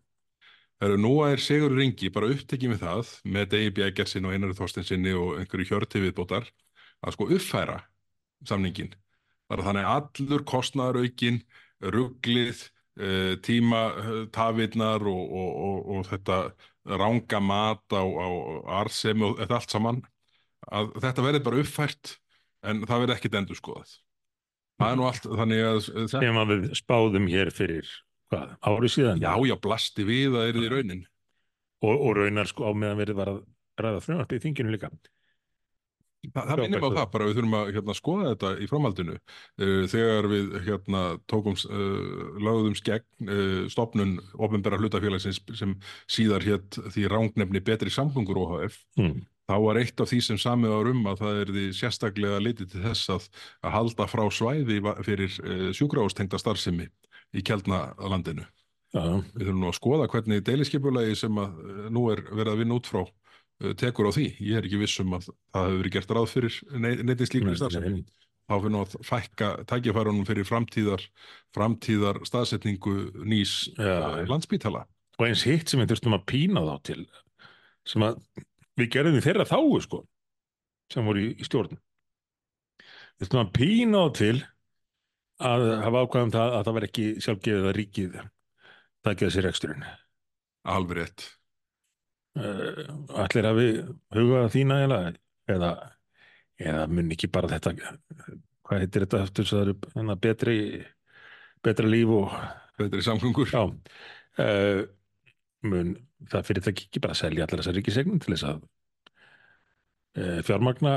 [0.82, 5.14] Herðu, nú er Sigur Ringi bara upptekið með það, með Degi Bjægersin og Einari Þorstensinni
[5.14, 6.50] og einhverju hjörti viðbótar,
[7.06, 7.78] að sko uppfæra
[8.50, 8.96] samningin.
[9.54, 11.38] Þannig allur kostnaðaraukin,
[11.94, 12.66] rugglið,
[12.98, 16.40] uh, tíma uh, tafirnar og, og, og, og þetta
[16.98, 18.28] ranga mat á, á
[18.82, 20.02] arsemi og allt saman,
[20.72, 22.16] að þetta verði bara uppfært
[22.64, 23.96] en það verði ekkit endur skoðað.
[24.82, 27.90] Það er nú allt þannig að Sem að við spáðum hér fyrir,
[28.34, 29.22] hvað, ári síðan?
[29.22, 31.04] já, já, blasti við að er því raunin.
[31.84, 33.42] Og, og raunar sko á meðan verið var að
[33.84, 34.90] ræða frumvarpi í þinginu líka.
[36.24, 39.16] Þa, það minnum á það bara, við þurfum að hérna, skoða þetta í framhaldinu.
[39.60, 45.76] Uh, þegar við hérna, tókum, uh, lögðum skegn uh, stopnun ofnbæra hlutafélagsins sem
[46.08, 49.20] síðar hétt því rángnefni betri samgöngur OHF, Hmm.
[49.50, 52.70] Þá var eitt af því sem samið var um að það er því sérstaklega litið
[52.74, 53.30] til þess að,
[53.64, 56.88] að halda frá svæði fyrir uh, sjúkrahústengda starfsemi
[57.34, 58.46] í Kjeldnalandinu.
[58.94, 59.04] Já,
[59.34, 62.78] Við þurfum nú að skoða hvernig deiliskeipulagi sem að uh, nú er verið að vinna
[62.80, 64.28] út frá uh, tekur á því.
[64.40, 67.58] Ég er ekki viss um að það hefur verið gert ráð fyrir neitt slíkri Nei,
[67.60, 68.06] starfsemi.
[68.44, 71.04] Þá fyrir nú að fækka tækifærunum fyrir framtíðar,
[71.56, 74.84] framtíðar staðsetningu nýs uh, landsbítala.
[75.18, 77.04] og eins hitt sem við þurftum að pína þá til
[77.88, 78.20] sem að
[78.80, 80.02] við gerðum í þeirra þáu sko
[80.94, 84.36] sem voru í, í stjórn við þurftum að pína þá til
[85.44, 88.18] að hafa ákvæðum það að það var ekki sjálfgefið að ríkið
[89.04, 89.88] takið þessi reksturinn
[90.74, 91.26] Alveg rétt.
[92.40, 93.68] allir hafi
[94.16, 95.00] hugað þína eða,
[95.52, 95.72] eða,
[96.64, 97.74] eða mun ekki bara þetta
[98.64, 100.58] hvað heitir þetta eftir svo það eru hérna, betri
[101.64, 102.38] betra líf og
[102.78, 103.50] Betri samgöngur.
[103.54, 103.64] Já,
[104.42, 104.88] uh,
[105.62, 105.94] mun
[106.32, 108.64] það fyrirtæki ekki bara selja allar þessar ríkisegnum til þess að
[110.20, 110.96] uh, fjármagna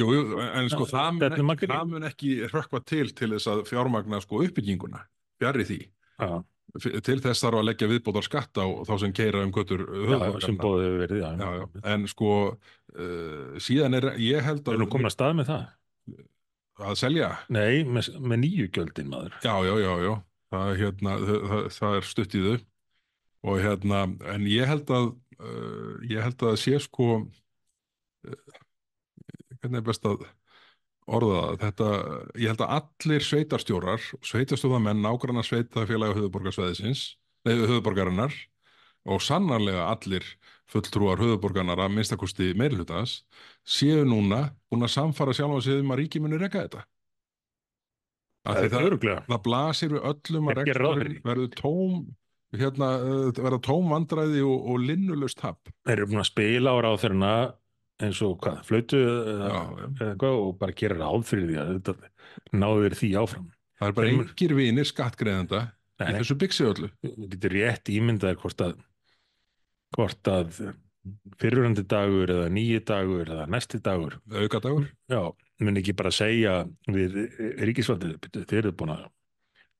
[0.00, 3.48] Jú, jú, en sko Já, það mun, ekki, það mun ekki hrökkva til til þess
[3.52, 5.02] að fjármagna sko uppbygginguna.
[5.40, 5.80] Fjarri því.
[6.22, 6.30] já,
[7.02, 12.06] Til þess þarf að leggja viðbótar skatt á þá sem keira um götur já, en
[12.08, 15.64] sko uh, síðan er, ég held Það að er nú komin að stað með það.
[16.80, 19.34] Að selja, Nei, með, með nýju gjöldin maður.
[19.44, 20.12] Já, já, já, já.
[20.50, 22.54] Það, hérna, það, það, það er stutt í þau
[23.46, 28.58] og hérna, en ég held að uh, ég held að sé sko uh,
[29.60, 30.26] hvernig er best að
[31.10, 31.88] orða það, þetta,
[32.38, 37.04] ég held að allir sveitarstjórar, sveitarstjórnamenn nágrannar sveitafélaga höfuborgarsvæðisins
[37.48, 38.36] nei, höfuborgarinnar
[39.10, 40.26] og sannarlega allir
[40.70, 43.22] fulltrúar höfuborgarnar að minnstakosti meirhlutans
[43.66, 46.84] séu núna búin að samfara sjálfa sig um að ríki muni reka þetta.
[48.40, 50.60] Það öruglega það blasir við öllum að
[51.24, 51.96] verður tóm
[52.56, 55.58] hérna, uh, verða tóm vandræði og, og linnulust tap.
[55.86, 57.32] Þeir eru búin að spila á ráðferðina
[58.00, 59.86] eins og hvað, flautu eða Já, já.
[60.00, 61.94] eða hvað og bara gera ráð fyrir því að þetta
[62.62, 63.48] náðu þeir því áfram
[63.80, 65.60] Það er bara Þeir mun- engir vinir skattgreðenda
[66.00, 66.88] í Nei, þessu byggsi öllu.
[67.04, 68.74] þú getur rétt ímyndaðir hvort að
[69.96, 70.60] hvort að
[71.40, 74.88] fyrirhandi dagur eða nýji dagur eða næsti dagur Aukadagur.
[75.08, 75.20] já,
[75.60, 77.16] mun ekki bara segja við
[77.68, 79.06] ríkisvaldið "Bíddu, þeir eru búin að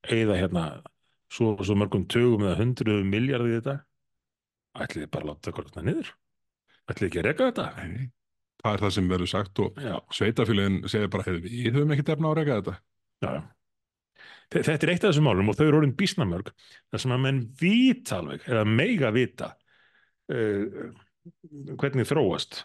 [0.09, 0.63] eigða hérna
[1.31, 3.77] svo, svo mörgum tögum eða hundruðum miljardið í þetta
[4.85, 6.11] ætlið þið bara að láta kortna niður
[6.91, 8.09] ætlið ekki að reka þetta Nei,
[8.61, 12.03] Það er það sem verður sagt og já, sveitafélagin segir bara, "Heyrðu, við höfum ekki
[12.05, 12.73] defna á að reka þetta.
[13.25, 13.41] já, já.
[14.51, 16.51] Þe- Þetta er eitt af þessum málum og þau eru orðin bísnamörg
[16.91, 19.47] þar sem að menn vita alveg eða meiga vita
[20.29, 20.91] uh,
[21.81, 22.59] hvernig þróast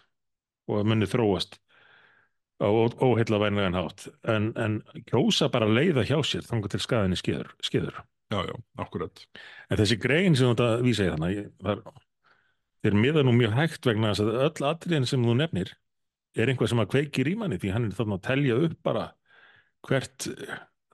[0.67, 1.57] og að munni þróast
[2.61, 4.77] á óheilla vænlegan hátt en, en
[5.09, 8.03] kjósa bara leiða hjá sér þangar til skaðinni skeður.
[8.27, 9.23] Já, já, akkurat.
[9.71, 11.83] En þessi grein sem þetta vísa í þannig þar,
[12.83, 15.71] þeir miða nú mjög hægt vegna þess að öll atriðin sem þú nefnir
[16.37, 19.05] er einhvað sem að kveikir í manni því hann er þarna að telja upp bara
[19.87, 20.27] hvert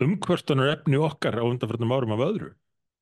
[0.03, 2.51] umkvörtunar efni okkar á undanfjörnum árum af öðru.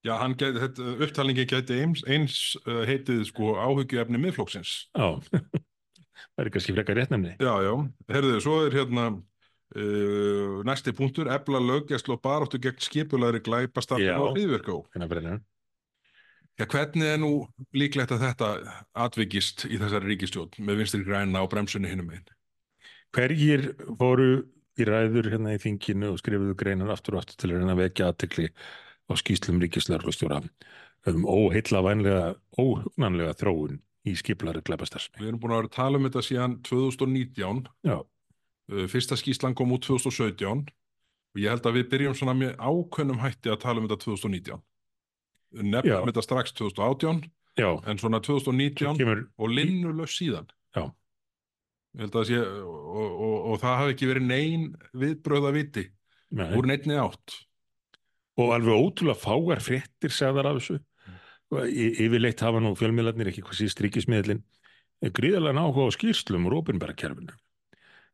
[0.02, 4.72] Já, hann geti, þetta, upptalningi geti eins, eins uh, heitið sko áhyggjuefni miðflokksins.
[4.98, 5.20] Já,
[6.34, 7.36] það er kannski frekar réttnefni.
[7.38, 7.74] Já, já,
[8.16, 9.12] herðu, svo er hérna
[9.76, 14.18] uh, næsti punktur, efla löggjæslu og baráttu gegn skipulagri glæpastarfi Já.
[14.20, 15.42] og hann?
[16.60, 17.32] Já, hvernig er nú
[17.74, 18.50] líklegt að þetta
[18.94, 22.28] atvikist í þessari ríkistjórn með vinstri græna og bremsunni hinnum einn?
[23.16, 24.44] Hverjir fóru
[24.80, 27.84] í ræður hérna í þinginu og skrifuðu greinar aftur og aftur til að reyna að
[27.86, 30.42] vekja aðtekli á skýslum ríkislörglustjóra
[31.10, 35.20] um óheillavænlega, óhugnanlega þróun í skipulari glæpastarsmi.
[35.22, 37.98] Við erum búin að vera að tala um þetta síðan 2019, Já,
[38.92, 40.64] fyrsta skýslan kom út 2017
[41.32, 44.62] og ég held að við byrjum svona með ákveðnum hætti að tala um þetta 2019.
[45.52, 45.64] Já.
[45.68, 47.22] Nefnum þetta strax 2018
[47.60, 50.48] já, en svona 2019 kemur, og linnulös síðan.
[50.76, 50.86] Já.
[51.92, 55.86] Ég held að það sé, og, og, og það hafi ekki verið nein viðbröða viti
[56.32, 57.36] nei, úr neinni átt.
[58.40, 60.80] og alveg ótrúlega fáar fréttir segðar af þessu.
[61.52, 64.40] Yfirleitt hafa nú fjölmiðlarnir ekki hvað síst ríkismiðlin
[65.10, 67.36] gríðarlega áhuga á skýrslum úr opinbæra kerfinu.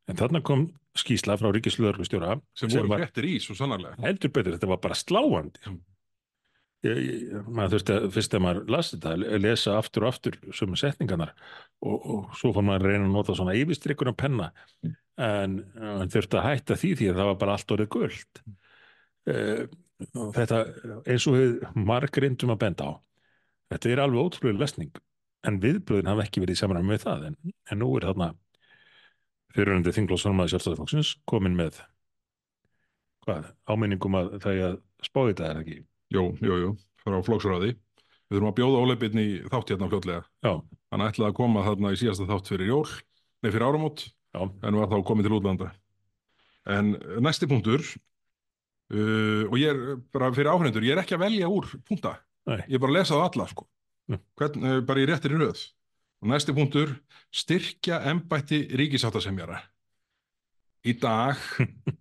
[0.08, 4.00] En þarna kom skýsla frá ríkislöðurglustjóra sem voru fréttir í, svo sannarlega.
[4.02, 5.64] heldur betur, þetta var bara sláandi.
[5.68, 5.80] Mm.
[6.86, 10.78] Ég, ég, maður þurfti að, fyrst að maður las þetta, lesa aftur og aftur sömu
[10.78, 11.32] setningarnar
[11.82, 14.52] og, og svo fór maður að reyna að nota svona yfirstrykkur á penna
[15.18, 18.42] en hann þurfti að hætta því því að það var bara allt orðið guld.
[19.28, 19.64] Uh,
[20.38, 20.62] þetta,
[21.10, 21.58] eins og við
[21.90, 22.94] margrindum að benda á,
[23.74, 25.02] þetta er alveg ótrúlega lesning
[25.50, 27.40] en viðbröðin hafa ekki verið í samræmi með það en,
[27.74, 28.32] en nú er þarna
[29.56, 31.80] fyriröndi þinglósformaði sjálfstæðarflokksins komin með
[33.26, 35.78] hvað, áminningum að það er að spáði þetta er ekki
[36.16, 36.68] Jú, jú, jú,
[37.04, 37.74] frá flóksráði.
[38.28, 40.22] Við þurfum að bjóða óleipinni þátt hérna fljótlega.
[40.46, 40.54] Já,
[40.94, 42.86] Hann ætlaði að koma þarna í síðasta þátt fyrir jól,
[43.44, 45.68] nei fyrir áramót, já, en var þá komið til útlanda.
[46.78, 51.52] En næsti punktur, uh, og ég er bara fyrir áhrendur, ég er ekki að velja
[51.52, 52.16] úr punkta.
[52.48, 53.68] nei, Ég er bara að lesa það alla, sko.
[54.40, 55.66] Hvern, uh, bara í réttir í röð.
[56.24, 56.96] Og næsti punktur,
[57.30, 59.60] styrkja embætti ríkisáttasemjara.
[60.88, 61.38] Í dag,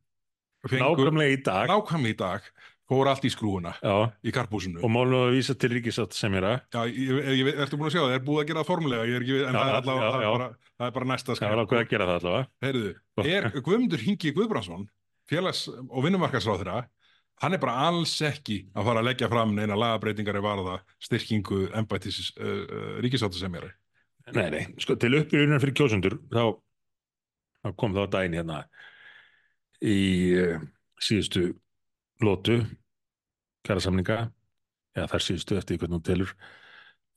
[0.70, 2.48] fengu, nákvæmlega í dag nákvæmlega í dag,
[2.86, 4.78] fór allt í skrúuna Já, í karpúsinu.
[4.84, 7.96] og málum að vísa til ríkisátt sem er að Já, ég, ég, ertu búin að
[7.96, 9.72] sjá það, er búið að gera það formulega, ég er ekki, en Já, það, er
[9.72, 10.28] já, allavega, það, já.
[10.28, 12.92] er bara, það er bara næsta það var ákveð að gera það allavega Heyrðu,
[13.32, 14.84] er Guðmundur Hingi Guðbrandsson,
[15.32, 16.76] félags- og vinnumarkarsráðura,
[17.42, 21.64] hann er bara alls ekki að fara að leggja fram neina lagabreitingar eða varða styrkingu
[21.76, 23.72] embættis uh, uh, ríkisáttasemjari.
[24.34, 26.56] Nei, nei, sko til uppbyrjunar fyrir kjósundur þá,
[27.62, 28.62] þá kom þá daginn hérna
[29.86, 29.98] í
[30.40, 30.64] uh,
[30.98, 31.52] síðustu
[32.24, 32.56] lótu
[33.66, 34.16] kjærasamninga
[34.96, 36.32] eða þar síðustu eftir hvernig hún telur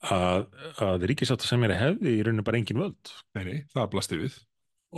[0.06, 0.46] að,
[0.86, 3.14] að ríkisátt sem er að hefði í rauninu bara engin völd.
[3.36, 4.38] Nei, nei, það blasti við.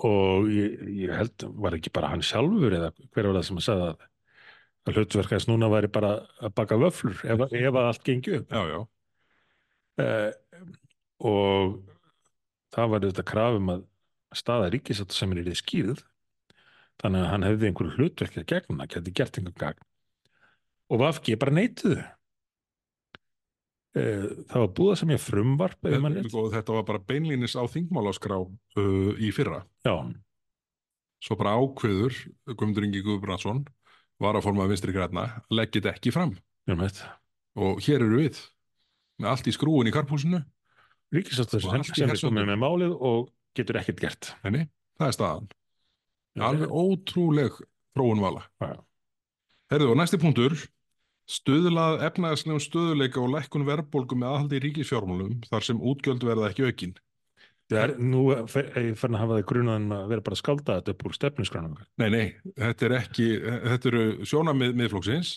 [0.07, 3.65] og ég, ég held var ekki bara hann sjálfur eða hver var það sem að
[3.65, 4.05] sagði að,
[4.87, 8.55] að hlutverkast núna væri bara að baka vöflur ef, ef að allt gengi upp?
[8.55, 8.79] Já, já,
[10.03, 10.29] uh,
[11.31, 11.90] og
[12.75, 13.83] það var þetta krafum að
[14.35, 16.01] staða ríkisátt sem er í skýrð
[17.01, 19.85] þannig að hann hefði einhverju hlutverk að gegna, geti gert einhver gagn.
[20.91, 22.01] Og Vafki bara neituðu.
[23.91, 25.87] Uh, það var búið sem ég frumvarp
[26.53, 29.65] þetta var bara beinlínis á þingmáláskrá uh, í fyrra.
[29.83, 29.95] já,
[31.21, 32.15] Svo bara ákveður
[32.47, 33.65] Guðmundur Ingi Guðbrandsson,
[34.21, 36.37] var að forma vinstri græna, þetta ekki fram.
[36.71, 37.11] um þetta
[37.59, 38.39] Og hér eru við,
[39.19, 40.39] með allt í skrúin í karpúsinu,
[41.15, 44.67] ríkisátt Og sem, í sem er komið með málið og getur ekkert gert henni,
[44.99, 45.49] það er staðan.
[46.47, 47.57] Alveg ótrúleg
[47.95, 48.45] þróun vala.
[48.63, 48.77] Já.
[49.71, 50.55] Herðu, og næsti punktur,
[51.31, 56.67] stuðlað efnaðslegum stöðuleika og lækkun verðbólgu með aðhaldi í ríkisfjármálum þar sem útgjöld verða ekki
[56.67, 56.97] aukin.
[57.71, 61.05] það er nú fann að hafa það grunaðan að vera bara að skálda þetta upp
[61.07, 62.25] úr stefnusgrænum Nei, nei,
[62.59, 63.27] þetta er ekki,
[63.69, 65.31] þetta eru sjónamið miðflokksins,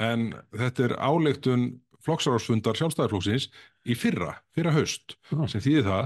[0.00, 1.66] en þetta er áleiktun
[2.06, 3.48] flokksrársfundar sjálfstæðarflokksins
[3.86, 5.16] í fyrra, fyrra haust,
[5.50, 6.04] sem þýðir það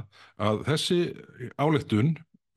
[0.49, 0.99] að þessi
[1.61, 2.15] áleiktun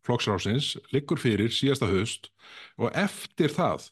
[0.08, 2.32] flokksrársins liggur fyrir síðasta haust
[2.79, 3.89] og eftir það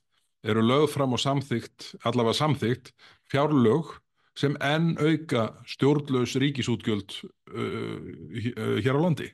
[0.48, 2.90] eru lögð fram og samþygt, allavega samþygt,
[3.30, 3.92] fjárlög
[4.40, 7.14] sem enn auka stjórnlaus ríkisútgjöld
[7.52, 8.00] uh,
[8.34, 9.28] h- uh, hér á landi.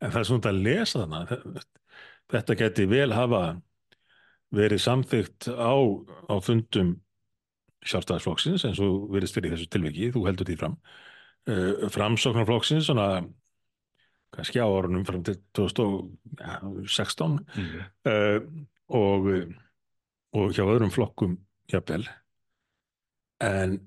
[0.00, 1.64] En það er svona að lesa þannig
[2.30, 3.42] þetta geti vel hafa
[4.54, 5.72] verið samþygt á,
[6.30, 6.94] á fundum
[7.88, 10.74] sjálfstæðarsflokksins eins og verið fyrir þessu tilviki, þú heldur því fram
[11.48, 13.06] uh, framsóknarflokksins svona
[14.34, 17.78] kannski á árunum fram til 2016 Mm.
[18.06, 18.40] uh,
[18.90, 19.26] og,
[20.36, 21.38] og hjá öðrum flokkum
[21.70, 22.04] jafnvel
[23.42, 23.80] en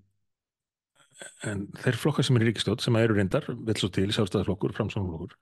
[1.47, 5.36] en þeir flokkar sem er í ríkistjótt sem eru reyndar vill svo til sjálfstæðarflokkur, framsóknarflokkur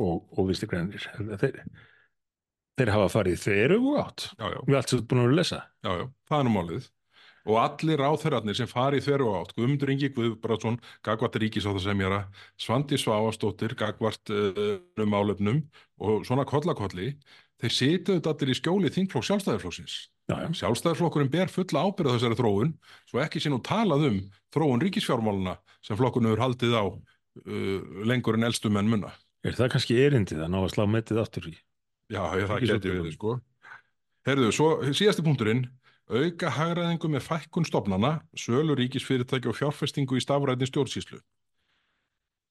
[0.00, 1.04] og, og vinstri grænir.
[1.40, 1.60] Þeir,
[2.80, 4.26] þeir hafa farið þeir og átt.
[4.36, 5.60] Já, já, Við allt sem þú ert búin að lesa.
[5.86, 6.88] já, já, það er nú málið.
[7.48, 10.76] Og allir ráþherrarnir sem fari í þveru átt, Guðmundur Ingi Guðbrandsson,
[11.06, 12.24] Gagvart Ríkisáttasemjara,
[12.60, 15.62] Svandi Svavastóttir, Gagvart uh, málefnum
[16.04, 17.14] og svona kollakolli,
[17.60, 19.24] þeir situðu allir í skjóli þingflokk
[20.30, 20.46] já.
[20.60, 22.74] Sjálfstæðarflokkurinn ber fulla ábyrða þessari þróun,
[23.08, 24.20] svo ekki sé nú talað um
[24.54, 29.12] þróun ríkisfjármáluna sem flokkurinn hefur haldið á uh, lengur en elstum en munna.
[29.46, 31.54] Er það kannski erindið að ná að slá metið aftur í?
[32.10, 33.36] Já, ég, það geti verið, sko.
[34.28, 35.62] Herðu, svo síðasti punkturinn,
[36.10, 41.20] auka hagræðingu með fækkun stofnana, sölu ríkisfyrirtæki og fjárfestingu í stafræðni stjórnsýslu.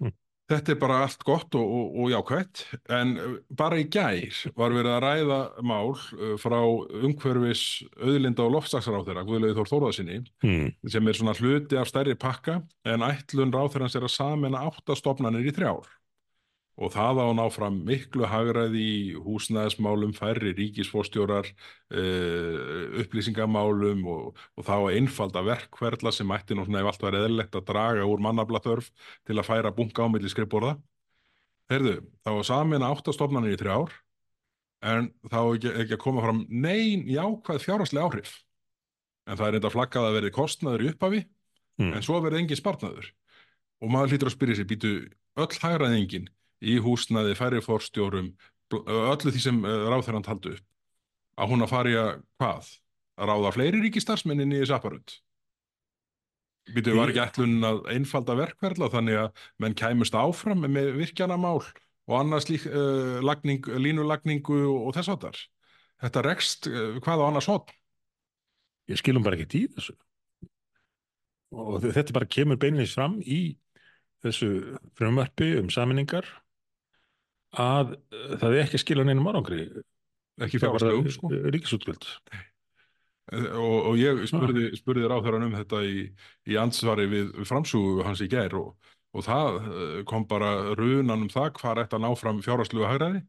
[0.04, 0.15] Mm.
[0.50, 2.63] Þetta er bara allt gott og, og, og jákvætt,
[2.95, 7.63] en uh, bara í gær var verið að ræða mál uh, frá umhverfis
[8.00, 10.74] auðlinda og loftslagsráþera, Guðlaug Þór Þórðarsinni, Hmm.
[10.88, 15.45] sem er svona hluti af stærri pakka, en ætlun ráþerans er að samena átta stofnanir
[15.45, 15.86] í þrjár
[16.80, 21.50] og það á að ná fram miklu hagræði í húsnæðismálum, færri ríkisfórstjórar,
[21.92, 27.18] uh, upplýsingamálum og, og þá að einfalda verkverðla sem ætti nú svona ef allt var
[27.20, 28.92] eðlilegt að draga úr mannablaþörf
[29.28, 30.78] til að færa bunga á milli skrifborða.
[31.70, 33.92] Herðu, þá að samina áttastofnanir í þrjár
[34.89, 38.38] en þá á ekki, ekki að koma fram nein jákvæð fjárhagslega áhrif.
[39.30, 41.22] En það er reynda flaggað að verði kostnaður í upphafi
[41.80, 41.96] Hmm.
[41.96, 43.08] en svo verði engin spartnaður.
[43.80, 44.92] Og maður hlýtur að spyrja sér, býtu
[45.39, 46.28] öll hagræðingin
[46.62, 48.34] í húsnaði, færri fórstjórum,
[48.76, 50.65] öllu því sem ráþæran taldu upp,
[51.39, 52.69] að hún að að hvað?
[53.19, 55.17] Að ráða fleiri ríkistarsmennin í apparut?
[56.69, 62.13] Býtu, var ekki ætlun að einfalda verkverðla þannig að menn kæmust áfram með virkjanamál og
[62.19, 65.39] annars lík, uh, lagning, línulagningu og, þess að þar?
[66.06, 67.74] Þetta rekst uh, hvað á annars hot?
[68.89, 69.98] Ég skilum bara ekki í þessu.
[71.50, 73.58] Og þe- þetta bara kemur beinleins fram í
[74.24, 76.28] þessu frumvarpi um saminningar
[77.56, 79.66] að uh, það er ekki að skila neinum árangri.
[80.40, 81.30] Ekki fjárhagslegum, sko.
[81.52, 82.06] Ríkisútgjöld.
[83.30, 86.06] og, og ég spurði, spurði ráþæran um þetta í,
[86.50, 88.72] í ansvari við, við framsúgu hans í gær og,
[89.14, 93.22] og það eh, kom bara runan um það hvað ætti að ná fram fjárhastlegu hagræði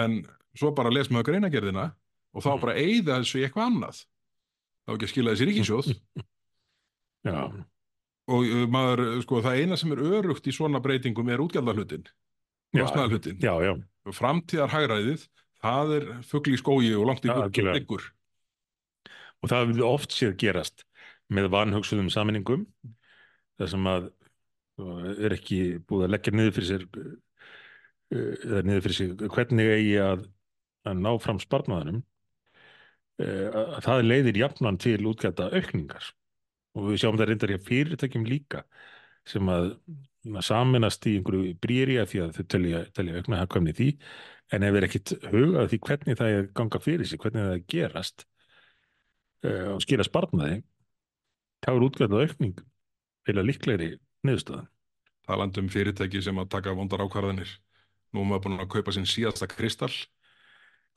[0.00, 0.16] en
[0.58, 1.90] svo bara les maður greinagerðina
[2.34, 2.60] og þá Mm.
[2.64, 4.00] bara eyða þessu í eitthvað annað
[4.86, 5.92] þá ekki að skila þessi ríkisjóð
[7.30, 7.40] Já,
[8.30, 12.06] og eh, maður, eh, sko, það eina sem er örugt í svona breytingum er útgjaldahlutin
[12.72, 13.72] já, kostnaðarhlutin, já, já.
[14.16, 15.26] framtíðar hagræðið
[15.60, 17.76] það er fugl í skógi og langt í algjörlega.
[17.78, 18.08] liggur
[19.40, 20.84] Og það hefur oft séð gerast
[21.32, 22.66] með vanhugsuðum saminingum
[23.60, 24.10] þar sem að
[24.80, 27.16] uh, er ekki búið að leggja niður fyrir sér uh,
[28.10, 30.24] eða niður fyrir sér hvernig eigi að,
[30.88, 32.00] að ná fram sparnaðanum
[33.22, 36.12] uh, að það leiðir jafnan til útgæta aukningar
[36.76, 38.64] og við sjáum það reyndar hjá fyrirtækjum líka
[39.28, 39.72] sem að
[40.44, 43.88] saminast í einhverju brýri að því að þau telja, telja aukna hagkvæmni í því
[44.50, 47.64] en ef er ekkit hugað því hvernig það er ganga fyrir sig, hvernig það er
[47.74, 48.26] gerast
[49.46, 50.60] uh, og skila sparnaði
[51.64, 52.60] þá er útgæta aukning
[53.30, 53.90] eða líklegri
[54.26, 54.68] niðurstöðan.
[55.28, 57.52] talandi um fyrirtæki sem að taka vondar ákvarðanir
[58.12, 59.94] nú er maður búin að kaupa sinn síðasta kristall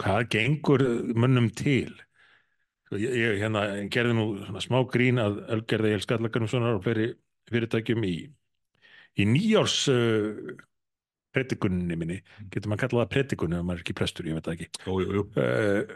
[0.02, 0.82] Hvað gengur
[1.14, 1.94] mönnum til?
[2.88, 4.26] Sko, Ég, ég hérna, gerði nú
[4.64, 7.12] smá grín að Ölgerði Egil Skallagarnussonar og fleiri
[7.52, 8.16] fyrirtækjum í,
[9.20, 10.54] í nýjárs uh,
[11.34, 12.20] predikunni minni,
[12.54, 14.98] getur maður kallað það predikunni ef maður er ekki prestur, ég veit það ekki, jú,
[15.02, 15.26] jú, jú.
[15.42, 15.96] uh,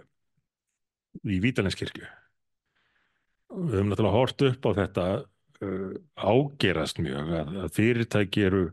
[1.28, 2.10] í Vítalenskirkju.
[3.58, 8.64] Við höfum náttúrulega hort upp á þetta uh, ágerast mjög að, að fyrirtæki eru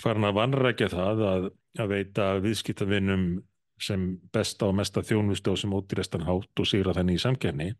[0.00, 3.26] farin að vanrækja það að, að veita viðskiptavinnum
[3.82, 7.70] sem besta og mesta þjónustu á sem ódýrestan hátt og sigra þenni í samkefni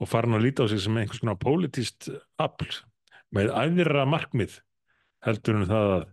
[0.00, 2.68] og farin að líta á sig sem einhvers konar pólitíst afl
[3.36, 4.58] með æðra markmið
[5.26, 6.08] heldur en það að,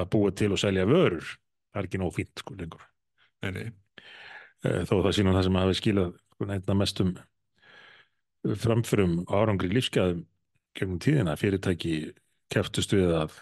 [0.00, 2.86] að búa til og selja vörur það er ekki nóg fínt sko lengur
[3.40, 3.70] Nei.
[4.66, 7.14] Eh, þó það sínum það sem hafi skilað sko, einna mestum
[8.60, 10.26] framförum árangri lífsgæðum
[10.76, 11.94] gegnum tíðina fyrirtæki
[12.52, 13.38] keftust við að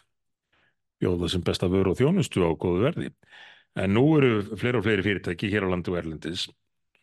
[1.02, 3.10] bjóða sem besta vöru og þjónustu á góðu verði.
[3.78, 6.48] En nú eru fleiri og fleiri fyrirtæki hér á landu og erlendis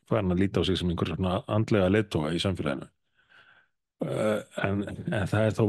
[0.09, 2.89] farin að líta á sig sem einhver svona andlega leittóa í samfélaginu.
[4.03, 5.63] Uh, en, en það er þó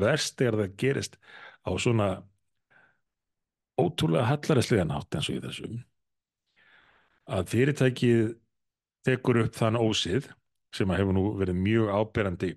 [0.00, 1.14] verst er það gerist
[1.62, 2.08] á svona
[3.78, 5.76] ótrúlega hallaræslega nátt eins og í þessum
[7.28, 8.32] að fyrirtækið
[9.06, 10.26] tekur upp þann ósið
[10.74, 12.50] sem að hefur nú verið mjög áberandi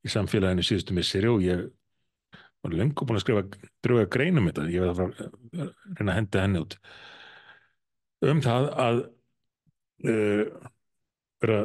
[0.00, 1.64] í samfélaginu síðustu misseri og ég
[2.60, 6.62] var lengur búin að skrifa drauga greinum þetta, ég verði að reyna að henda henni
[6.64, 6.76] út.
[8.26, 9.02] Um það að
[10.10, 11.62] uh,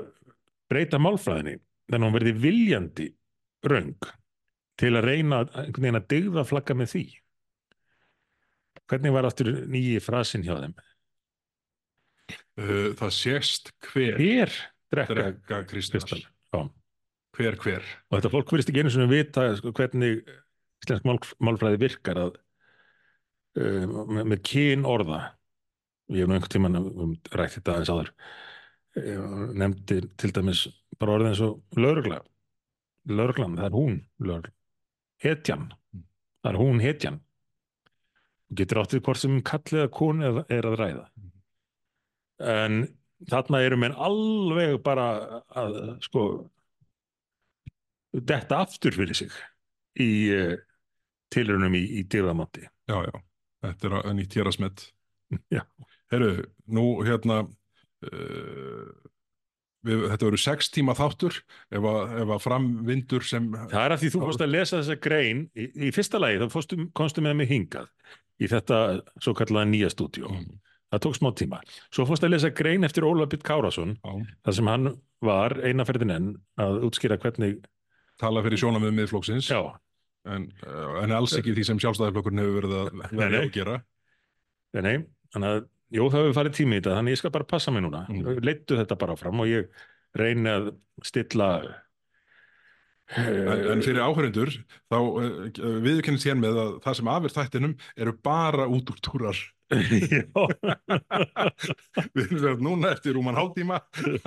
[0.69, 1.57] breyta málfræðinni
[1.89, 3.07] þannig að hún verði viljandi
[3.65, 4.09] röng
[4.79, 7.05] til að reyna að- einhvern veginn að digða flagga með því
[8.89, 10.75] hvernig var aftur nýji frasin hjá þeim?
[12.55, 16.23] Uh, það sést hver Hver drekka kristall?
[17.35, 17.83] Hver hver.
[18.07, 20.21] Og þetta fólk verðist ekki einu svona vita sko, hvernig
[20.85, 22.37] íslensk mál, málfræði virkar að
[23.59, 25.19] uh, með, með kyn orða.
[26.13, 28.13] Ég hef nú einhvern tímann um, rætt þetta aðeins áður.
[28.95, 30.65] Nefndi til dæmis
[30.99, 32.21] bara orðið eins og lögregla.
[33.11, 33.97] Lögreglan, það er hún.
[34.23, 34.55] Lögreglan.
[35.25, 35.65] Hetjan.
[36.43, 37.21] Það er hún hetjan.
[38.49, 41.05] Og getur áttið hvort sem kallið að konu er, er að ræða.
[42.45, 42.79] En
[43.31, 45.07] þarna eru menn alveg bara
[45.55, 46.25] að sko
[48.15, 49.33] detta aftur fyrir sig
[49.99, 50.55] í uh,
[51.33, 52.67] tilraunum í, í dýrðamátti.
[52.87, 53.15] Já, já.
[53.65, 54.87] Þetta er að nýtt hér að smett.
[55.51, 55.63] Já.
[56.13, 56.31] Herru,
[56.69, 57.41] nú hérna
[58.09, 58.89] uh,
[59.85, 61.39] við, þetta verður sex tíma þáttur
[61.69, 64.99] ef að, ef að framvindur sem Það er að því þú fórst að lesa þessa
[65.07, 67.91] grein í, í fyrsta lagi, þá fórstu, komstu með mig hingað
[68.41, 68.79] í þetta
[69.23, 70.31] svo kallaða nýja stúdíó.
[70.31, 70.57] Mm,
[70.93, 71.59] Það tók smá tíma.
[71.93, 74.11] Svo fórstu að lesa grein eftir Óla Bitt Kárasson, já,
[74.45, 74.91] þar sem hann
[75.25, 76.27] var einaferðin enn
[76.61, 77.65] að útskýra hvernig,
[78.21, 79.59] tala fyrir sjónamið miðflokksins já,
[80.29, 82.91] en, uh, en alls ekki því sem sjálfstæðarflokkurinn hefur verið að,
[83.25, 83.79] að gera.
[84.77, 84.95] nei, nei,
[85.35, 85.65] þannig að,
[85.95, 88.03] jú, það hefur farið tími í þetta, þannig ég skal bara passa mig núna.
[88.11, 88.43] Mm.
[88.45, 89.71] Leittu þetta bara fram og ég
[90.15, 90.71] reyni að
[91.05, 91.49] stilla
[93.13, 94.49] En, en fyrir áhörendur
[94.89, 99.37] þá uh, viðkennist hér með að það sem afir þættinum eru bara útúrtúrar.
[99.69, 100.25] Já,
[102.15, 103.77] Við erum verið núna eftir rúman hálftíma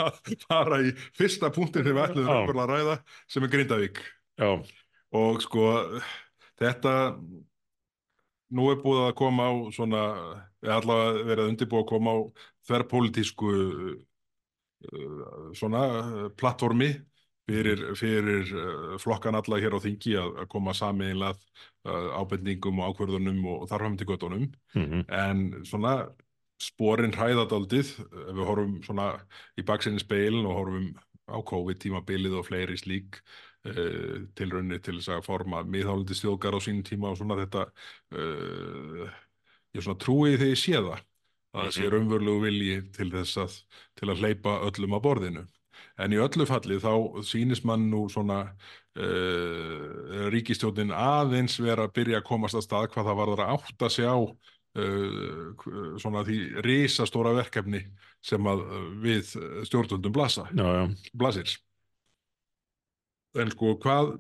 [0.03, 2.97] að fara í fyrsta punktin sem við ætlum að ræða
[3.31, 4.01] sem er Grindavík.
[4.39, 4.51] já,
[5.19, 5.69] Og sko
[6.63, 6.95] þetta
[8.55, 10.03] nú er búið að koma á svona,
[10.63, 12.19] allavega verið að undirbúa að koma á
[12.69, 13.99] þverpólitísku uh,
[15.59, 16.93] svona uh, plattformi
[17.49, 21.37] fyrir, fyrir uh, flokkan alla hér á þingi að, koma samiðinlega
[21.89, 25.95] ábendingum og ákvörðunum og þarfam til göttunum mhm, en svona
[26.61, 29.13] sporin hræðadaldið ef við horfum svona
[29.57, 30.89] í baksinni speilin og horfum
[31.29, 33.21] á COVID-tímabilið og fleiri slík
[33.73, 37.67] uh, tilraunir til þess að forma miðhálindi stjóðgar á sínum tíma og svona þetta
[38.17, 39.05] uh,
[39.77, 41.05] ég svona trúi því ég sé það að
[41.63, 41.93] það sé Mhm.
[41.95, 43.55] raunverulegu vilji til þess að
[43.99, 45.47] til að hleypa öllum að borðinu
[45.99, 46.93] en í öllu falli þá
[47.27, 48.43] sýnist mann nú svona
[48.99, 53.91] uh, ríkistjónin aðeins vera að byrja að komast að stað hvað það varður að átta
[53.93, 57.85] sig á uh, svona því risastóra verkefni
[58.25, 58.65] sem að
[59.03, 59.33] við
[59.69, 61.55] stjórnvöldum blasa, já, já, blasir.
[63.37, 64.15] En sko hvað,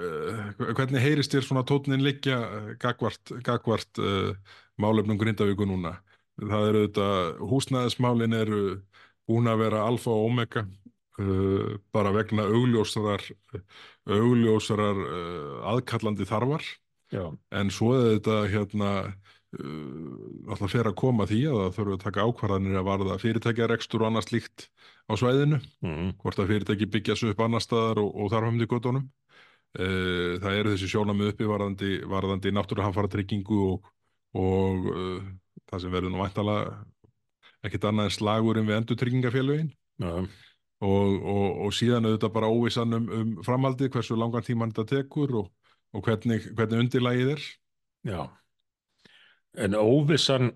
[0.00, 0.44] uh,
[0.76, 4.32] hvernig heyrist þér svona tótnin liggja uh, gagvart, gagvart uh,
[4.80, 5.98] málefnum Grindavíku núna?
[6.40, 7.08] Það eru þetta,
[7.50, 8.62] húsnæðismálin eru
[9.28, 13.26] búin að vera alfa og omega uh, bara vegna augljósarar,
[14.08, 15.04] augljósarar
[15.74, 16.64] aðkallandi þarfar
[17.14, 18.90] já, en svo er þetta hérna
[20.48, 24.10] alltaf fer að koma því að það þurfa að taka ákvarðanir að varða fyrirtækjarekstur og
[24.10, 24.66] annað slíkt
[25.08, 25.60] á svæðinu.
[25.84, 29.04] Mhm, hvort að fyrirtæki byggja sig upp annar staðar og, og þar höfum til göttunum
[29.78, 33.92] uh, það eru þessi sjónamið uppi varðandi, varðandi náttúruhamfara tryggingu og,
[34.38, 35.30] og uh,
[35.70, 36.82] það sem verður nú væntalega
[37.64, 39.70] ekkit annað en slagurinn við endur tryggingafélögin
[40.02, 40.12] já,
[40.84, 45.38] og, og, og síðan auðvitað bara óvissan um, um framhaldið, hversu langan tíman þetta tekur
[45.40, 45.52] og,
[45.94, 47.46] og hvernig, hvernig undirlægið er.
[48.04, 48.20] Já.
[49.54, 50.50] En óvissan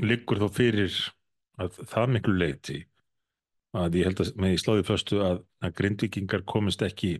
[0.00, 0.94] liggur þó fyrir
[1.58, 2.78] að það miklu leiti
[3.76, 7.18] að ég held að með í sláði föstu að, að grindvikingar komist ekki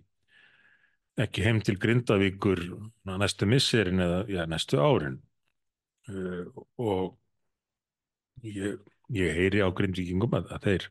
[1.18, 2.60] ekki heim til Grindavíkur
[3.08, 5.18] næstu misserin eða já, næstu árin.
[6.08, 6.46] Uh,
[6.80, 7.18] og
[8.46, 8.78] ég,
[9.12, 10.86] ég heyri á grindvíkingum að, að þeir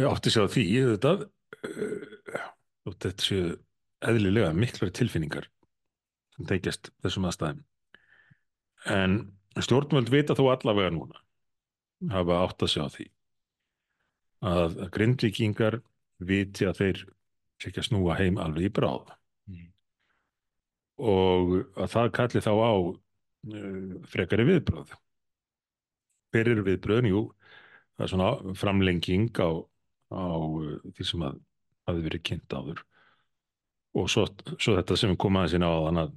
[0.00, 2.48] uh, átti sig á því þetta uh,
[2.88, 3.52] og þetta séu
[4.10, 5.46] eðlilega miklar tilfinningar
[6.34, 7.62] sem teikjast þessum aðstæðum
[8.88, 9.16] en
[9.60, 11.20] stjórnvöld vita þó allavega núna
[12.14, 13.06] hafa átt að sjá því
[14.50, 15.80] að grindvíkingar
[16.24, 17.00] viti að þeir
[17.60, 19.10] ekki að snúa heim alveg í bráð
[19.50, 19.72] Mm.
[21.00, 24.92] og að það kalli þá á uh, frekari viðbröð
[26.30, 27.08] hver eru viðbröðin?
[27.10, 27.22] Jú,
[27.96, 29.50] það er svona framlenging á,
[30.14, 31.40] á uh, því sem að
[31.88, 32.84] hafi verið kynnt áður
[33.98, 34.28] og svo,
[34.60, 36.12] svo þetta sem við komum aðeins inn á þannig að,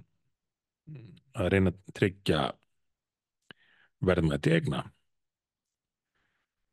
[1.33, 2.41] að reyna að tryggja
[4.03, 4.83] verðmætti egna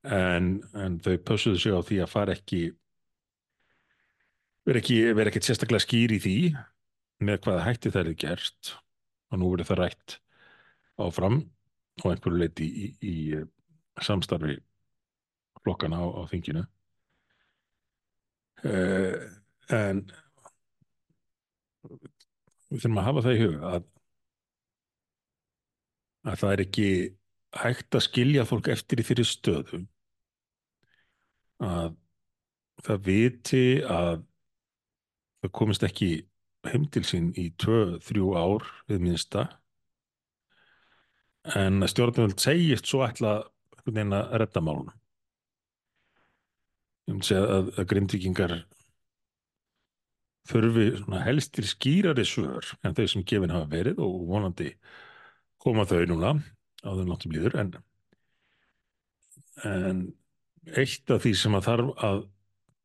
[0.05, 2.63] en, en þau pössuðu sig á því að fara ekki
[4.69, 6.37] vera ekki, vera ekki sérstaklega skýr í því
[7.25, 8.75] með hvaða hætti það er gerst
[9.31, 10.17] og nú verður það rætt
[11.01, 11.41] áfram
[12.01, 14.59] á einhverju leiti í, í, í samstarfi
[15.61, 16.65] flokkana á, á þinginu.
[18.61, 19.17] Uh,
[19.73, 20.03] en
[22.69, 23.87] við þurfum að hafa það í huga að
[26.29, 26.91] að það er ekki
[27.61, 29.81] hægt að skilja fólk eftir í þeirri stöðu
[31.65, 31.95] að
[32.85, 34.23] það viti að
[35.41, 36.11] það komist ekki
[36.69, 39.47] heim til sín í tvö, þrjú ár við minnsta
[41.57, 43.39] en að stjórnvöld segist svo ætla
[43.81, 44.97] að redda málunum.
[47.09, 48.55] Myndi segja að, að grindvikingar
[50.51, 50.87] þurfi
[51.25, 54.75] helstir skýrari svör en þau sem gefin hafa verið og vonandi
[55.61, 56.35] koma þau núna
[56.81, 57.73] á þeim láttum líður en,
[59.69, 60.05] en
[60.77, 62.23] eitt af því sem að þarf að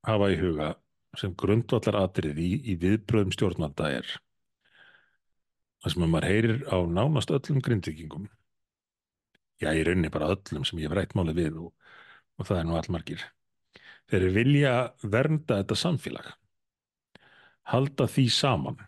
[0.05, 0.69] hafa í huga
[1.19, 4.09] sem grundvallar atrið í, í viðbröðum stjórnvalda er
[5.83, 8.27] það sem að maður heyrir á nánast öllum grindvikingum
[9.61, 11.71] já, ég raunni bara öllum sem ég hef rætt málið við og,
[12.39, 13.27] og það er nú allmargir
[14.11, 14.73] þeir vilja
[15.03, 16.33] vernda þetta samfélag
[17.71, 18.83] halda því saman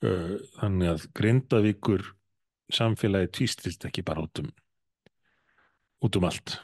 [0.00, 2.06] þannig að Grindavíkur
[2.72, 4.50] samfélagi týstilst ekki bara út um
[6.00, 6.54] út um allt.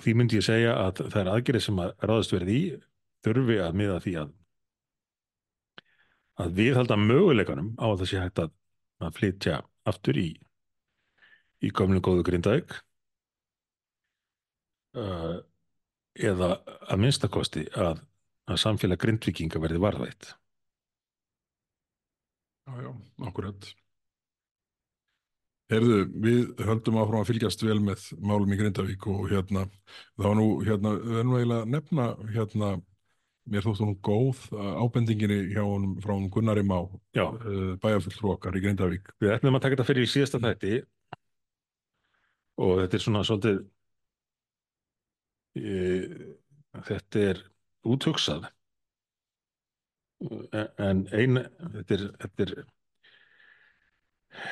[0.00, 2.68] Því myndi ég segja að það er aðgerið sem að ráðast verði í
[3.24, 4.36] þurfi að miða því að
[6.40, 8.52] að við halda möguleikanum á að það sé hægt að,
[9.04, 9.56] að flytja
[9.90, 10.28] aftur í
[11.60, 12.78] í komlu góðu Grindavík.
[14.96, 15.42] Uh,
[16.18, 16.54] eða
[16.90, 18.00] að minnstakosti að,
[18.50, 20.32] að samfélag grindvikinga verði varðvætt.
[22.66, 22.90] Já, já,
[23.26, 23.70] akkurat.
[25.70, 29.66] Herðu, við höldum áfram að fylgjast vel með málum í Grindavík og hérna,
[30.18, 32.70] þá nú, hérna, að nefna, hérna,
[33.50, 39.12] mér þóttu nú góð ábendinginni hjá honum frá Gunnari Má, uh, bæjarfulltrú okkar í Grindavík.
[39.22, 40.80] Við ætlum að taka þetta fyrir í síðasta þætti
[42.60, 43.62] og þetta er svona svolítið
[46.86, 47.40] þetta er
[47.86, 48.48] úthugsað.
[50.80, 52.52] En eina þetta er, þetta er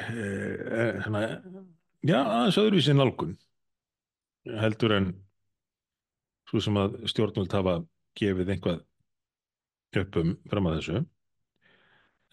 [0.08, 1.22] e, hana,
[2.00, 3.34] já, aðeins öðruvísi nálgun
[4.62, 5.10] heldur en
[6.48, 7.76] svo sem að stjórnvöld hafa
[8.16, 8.82] gefið einhvað
[10.00, 11.04] upp um fram að þessu.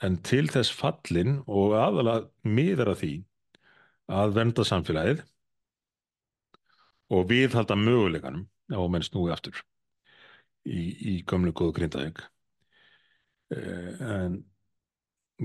[0.04, 3.14] En til þess fallin og aðalega miðar að því
[4.16, 5.24] að vernda samfélagið
[7.16, 9.60] og viðhalda möguleikanum á menn snúi aftur
[10.66, 12.22] í, í gamlu góðu grindaðing
[13.55, 14.39] eh, en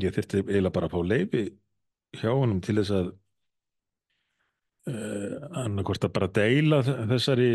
[0.00, 1.44] ég þurfti eiginlega bara að fá leifi
[2.20, 3.10] hjá honum til þess að
[4.90, 7.50] eh, annarkort að bara deila þessari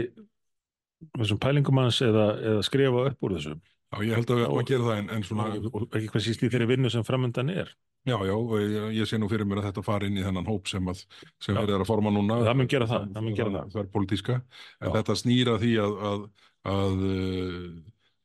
[1.16, 3.58] þessum pælingum hans eða, eða skrifa upp úr þessu
[3.96, 5.44] Já, ég held að við á að gera það en, en svona...
[5.56, 7.70] Og, og ekki hvað síst í þeirri vinnu sem framöndan er.
[8.06, 10.68] Já, já, ég, ég sé nú fyrir mér að þetta fari inn í þennan hóp
[10.70, 11.04] sem, að,
[11.42, 12.42] sem er að forma núna.
[12.46, 13.70] Það mun gera það, það mun gera það.
[13.72, 14.36] Það er politíska,
[14.82, 14.94] en já.
[14.98, 16.26] þetta snýra því að, að,
[16.66, 17.06] að,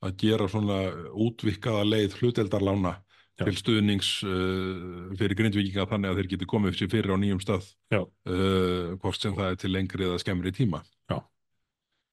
[0.07, 0.81] að gera svona
[1.13, 2.95] útvikkaða leið hluteldarlána
[3.41, 3.45] já.
[3.45, 7.69] til stuðnings uh, fyrir grindvikinga þannig að þeir geti komið sér fyrir á nýjum stað,
[7.97, 10.83] uh, hvort sem það er til lengri eða skemmri tíma.
[11.11, 11.21] Já.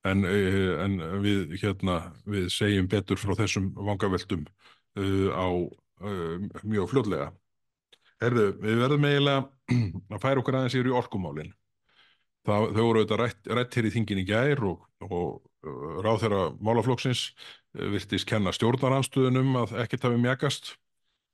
[0.07, 1.97] En, en við, hérna,
[2.27, 7.31] við segjum betur frá þessum vangaveltum uh, á uh, mjög fljóðlega.
[8.21, 9.41] Herðu, við verðum eiginlega
[10.15, 11.53] að færa okkur aðeins yfir í orkumálinn.
[12.47, 17.23] Þau voru auðvitað rætt, rætt hér í þingin í gær og, og ráð þeirra málaflokksins
[17.77, 20.75] virtist kenna stjórnaranstöðunum að ekkert hafi mjagast.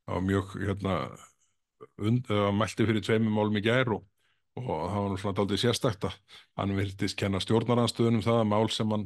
[0.09, 0.95] Var mjög, hérna,
[2.03, 4.03] und, mælti fyrir tveimum málum í gær og
[4.53, 6.17] og það var nú svona daldið sérstakt að
[6.59, 9.05] hann virtist kenna stjórnaranstöðunum það að mál sem hann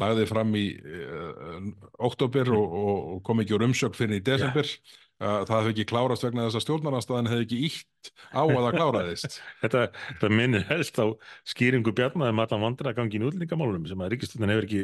[0.00, 1.66] lagði fram í uh,
[2.08, 6.24] oktober og, og kom ekki úr umsökk fyrir í desember uh, það hefði ekki klárast
[6.26, 9.38] vegna þess að stjórnaranstöðan hefði ekki ítt á að það kláraðist.
[9.62, 11.06] Þetta, þetta minnir helst á
[11.48, 14.82] skýringu bjarnaði maður um vandra gangin útlendingamálunum sem að Ríkistöndin hefur ekki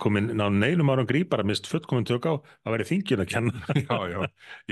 [0.00, 3.52] komin ná neinum árum grípar að mist fullkominn tök á að vera þingin að kenna.
[3.86, 4.20] Já, já,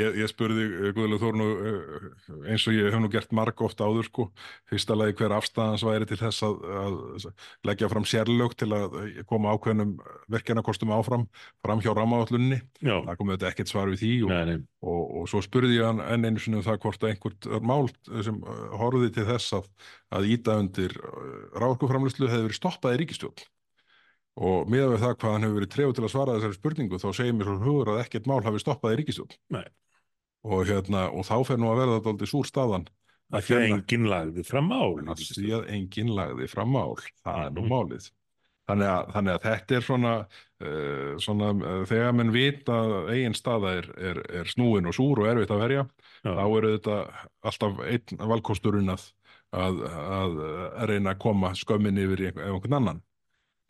[0.01, 2.07] ég, ég spurði eh, Guðlega Þórnu eh,
[2.53, 4.27] eins og ég hef nú gert marg ofta áður sko
[4.71, 7.29] fyrsta lagi hver afstæðans væri til þess að, að
[7.69, 8.97] leggja fram sérlög til að
[9.31, 9.95] koma ákveðnum
[10.33, 11.27] verkefnakostum áfram
[11.65, 14.69] fram hjá ramáallunni það komið þetta ekkert svar við því og, nei, nei.
[14.85, 17.89] Og, og svo spurði ég hann enn einu sinni um það hvort einhvert mál
[18.25, 18.41] sem
[18.81, 19.69] horfiði til þess að,
[20.17, 20.97] að íta undir
[21.61, 23.51] ráðkuframlustlu hefði verið stoppað í ríkistjórn
[24.35, 27.09] og miða við það hvað hann hefur verið trefð til að svara þessari spurningu þá
[27.15, 29.37] segir mér svona hugur að ekkert mál hafi stoppað í ríkistjón
[30.45, 32.89] og, hérna, og þá fer nú að verða þetta aldrei súr staðan.
[33.35, 37.55] Að því að enginn lagði fram mál því að enginn lagði fram mál það er
[37.55, 37.73] nú mm.
[37.73, 38.11] málið.
[38.65, 40.13] Þannig að, þannig að þetta er svona,
[40.65, 45.21] uh, svona uh, þegar mann vita að eigin staða er, er, er snúin og súr
[45.21, 45.83] og erfitt að verja
[46.25, 46.31] Já.
[46.31, 47.01] þá eru þetta
[47.51, 49.05] alltaf einn valkosturinn að,
[49.53, 49.83] að,
[50.17, 50.39] að
[50.89, 53.03] reyna að koma skömmin yfir einhvern annan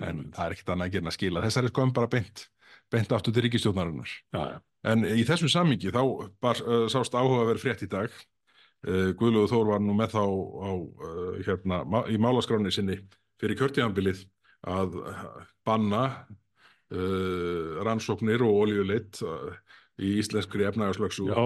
[0.02, 2.46] en það er ekkert annað að gera en að skila þessari skömm bara beint,
[2.92, 3.44] beint aftur til
[4.34, 6.02] já, En í þessum sammingi þá
[6.44, 8.16] bar, uh, sást áhuga að vera frétt í dag.
[8.84, 11.82] Uh, Guðlúður Þór var nú með þá á, uh, hérna,
[12.12, 12.98] í málaskráni sinni
[13.40, 14.26] fyrir kjörtíðanbilið
[14.68, 14.98] að
[15.66, 16.06] banna
[17.84, 19.50] rannsóknir og olíuleitt uh,
[20.02, 21.26] í íslenskri efnagaslöksu.
[21.30, 21.44] já,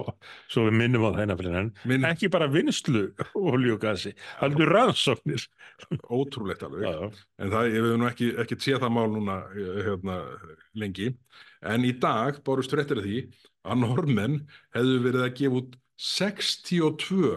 [0.48, 1.72] svo við minnum á það eina fyrir henn.
[1.90, 3.02] Minn Ekki bara vinslu
[3.36, 5.44] olíu og gasi, heldur rannsóknir.
[6.08, 6.86] ótrúlegt alveg.
[6.86, 10.16] Já, já, En það, hef nú ekki, ekki séð það mál núna eh, hérna,
[10.80, 11.10] lengi.
[11.68, 13.20] En í dag bárust fréttir af því
[13.68, 14.40] að normenn
[14.76, 17.36] hefðu verið að gefa út 62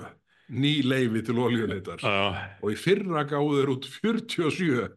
[0.52, 2.00] ný leifi til olíuleitar.
[2.00, 2.56] já.
[2.62, 4.90] Og í fyrra gáðu þeir út 47.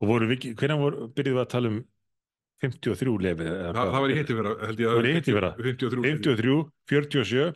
[0.00, 1.82] Og voru við hvernig voru, byrjuðu að tala um
[2.64, 3.52] 53 lefið?
[3.68, 5.52] Þa, það var í hitti vera, hitteðfyrra.
[5.60, 6.02] 53.
[6.08, 6.56] 53,
[6.90, 7.46] 47,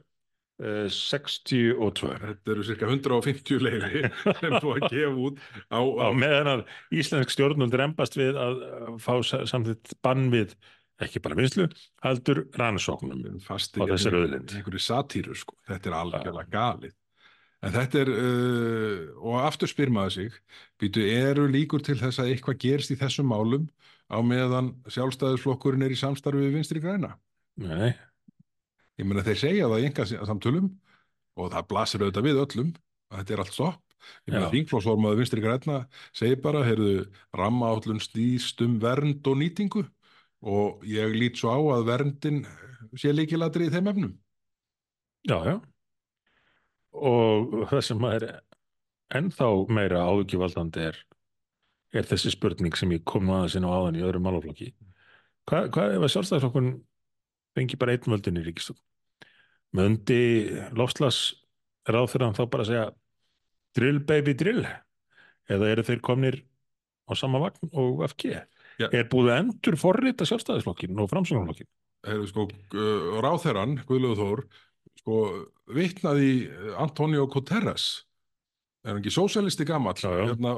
[0.62, 2.14] uh, 62.
[2.24, 4.02] Þetta eru cirka 150 leifi
[4.40, 6.64] sem búið að gefa út á, á Á meðan að
[7.02, 8.58] íslensk stjórnvöld rembast við að
[9.04, 10.56] fá sa- samþykkt bann við
[10.98, 11.68] ekki bara vinslu,
[12.02, 13.20] heldur rannsóknum.
[13.44, 14.50] fasti á þessari auðlind.
[14.58, 15.54] einhverju satýru sko.
[15.70, 16.96] þetta er algjörlega galið
[17.62, 20.34] en þetta er uh, og aftur spyr maður sig
[20.82, 23.68] býtu eru líkur til þess að eitthvað gerist í þessum málum
[24.08, 27.14] á meðan sjálfstæðisflokkurinn er í samstarfi við vinstri græna
[27.58, 27.92] Nei,
[29.00, 30.70] ég meina þeir segja það í enga samtölum
[31.38, 32.72] og það blasir auðvitað við öllum
[33.08, 33.84] að þetta er allt stopp
[34.28, 34.52] ég meina Já.
[34.54, 35.78] þingflósformaður vinstri græna
[36.16, 39.84] segir bara, heyrðu, rammaállun snýst um vernd og nýtingu
[40.48, 42.44] og ég lít svo á að verndin
[42.98, 44.14] sé líkilatri í þeim efnum
[45.28, 45.56] já, já.
[46.98, 48.28] Og það sem er
[49.18, 50.98] ennþá meira áhugivaldandi er,
[51.96, 54.72] er þessi spurning sem ég kom nú aðeins inn á áðan í öðrum málaflokki.
[55.48, 56.70] Hvað, hvað ef að sjálfstæðisflokkun
[57.56, 58.82] fengi bara einn völdin í ríkistofn?
[59.76, 60.20] Möndi
[60.76, 61.22] lofslags
[61.88, 62.86] ráð fyrir hann þá bara að segja
[63.76, 64.62] drill baby drill
[65.48, 66.38] eða eru þeir komnir
[67.08, 68.36] á sama vagn og FG?
[68.78, 68.88] Já.
[68.92, 71.68] Er búið að endur forrita sjálfstæðisflokkin og framsögnarflokkin?
[72.06, 72.44] Heyrðu, sko,
[72.78, 74.42] uh, ráþeran, Guðlaugur Þór,
[75.00, 75.22] sko,
[75.74, 76.30] vitnaði
[76.78, 77.88] Antonio Guterres,
[78.84, 79.66] er hann ekki sósialisti
[80.14, 80.24] já.
[80.30, 80.54] hérna,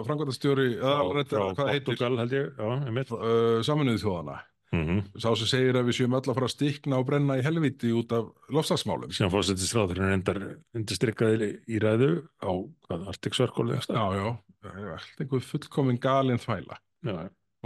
[1.17, 3.13] reyndar, hvað heitir, Portugal held ég, já, einmitt.
[3.17, 4.39] uh, saminuðu þjóðana.
[4.71, 7.43] Mm Sá sem segir að við séum öll að fara að stikna og brenna í
[7.43, 9.11] helviti út af lofslagsmálum.
[9.11, 10.39] Síðan fórsetisráðurinn endar
[10.79, 12.51] undirstrykkaði í ræðu á
[12.87, 14.15] hvað, Arctic Circle eða Já, stað.
[14.15, 14.29] já,
[14.63, 16.79] það er allt einhver fullkomin galin þvæla.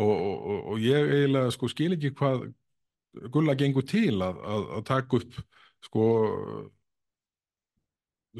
[0.00, 2.46] Og, og, og, og ég eiginlega, sko, skil ekki hvað
[3.30, 5.36] Gulla gengur til að, að, að taka upp,
[5.84, 6.06] sko,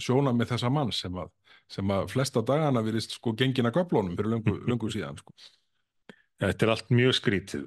[0.03, 1.29] sjóna með þessa mann sem að,
[1.71, 5.35] sem að flesta dagana virðist sko gengin að göflunum fyrir löngu, löngu síðan sko.
[6.43, 7.67] Þetta er allt mjög skrítið.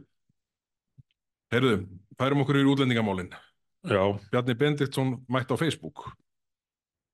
[1.53, 1.75] Heyrðu,
[2.19, 3.29] færum okkur í útlendingamálin.
[3.87, 6.09] Já, Bjarni Bendiktsson mætt á Facebook.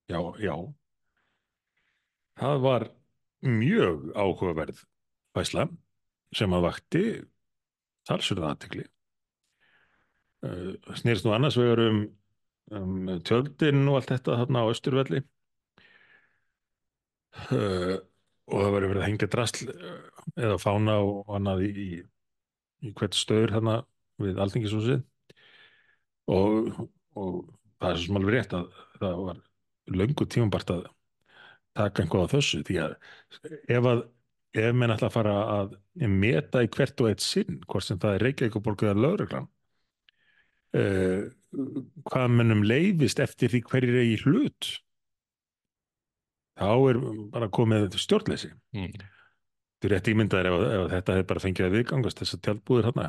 [0.09, 0.55] já, já.
[2.39, 2.87] Það var
[3.45, 4.79] mjög áhugaverð
[5.37, 5.67] fæsla
[6.33, 7.03] sem að vakti
[8.09, 8.87] talsverða aðtekli.
[10.43, 12.01] Uh, snýrst nú annars vegar um,
[12.73, 15.21] um tjöldin og allt þetta þarna á Östurvelli
[17.53, 17.95] uh,
[18.51, 19.95] og það var verið að hengja drasl uh,
[20.37, 21.71] eða fána og annað í,
[22.83, 23.77] í, hvert stöður þarna
[24.23, 25.03] við Alþingishúsið.
[26.33, 26.73] Og,
[27.19, 27.39] og
[27.81, 28.67] það er svo sem alveg rétt að
[28.99, 29.41] það var
[29.93, 30.83] löngu tímabart að
[31.75, 32.93] taka einhvað á þessu því að
[33.73, 34.03] ef að
[34.53, 35.75] ef menn ætla að fara að
[36.13, 39.47] meta í hvert og eitt sinn hvort sem það er Reykjavíkuborg eða lögreglan
[40.77, 41.25] uh,
[42.09, 44.69] hvað mennum leifist eftir því hverjir er í hlut
[46.59, 47.01] þá er
[47.33, 48.93] bara komið stjórnleysi Mm.
[49.83, 53.07] Þú er rétt ímyndaðir ef, ef þetta hefði bara fengið að viðgangast þessar tjaldbúðir hérna.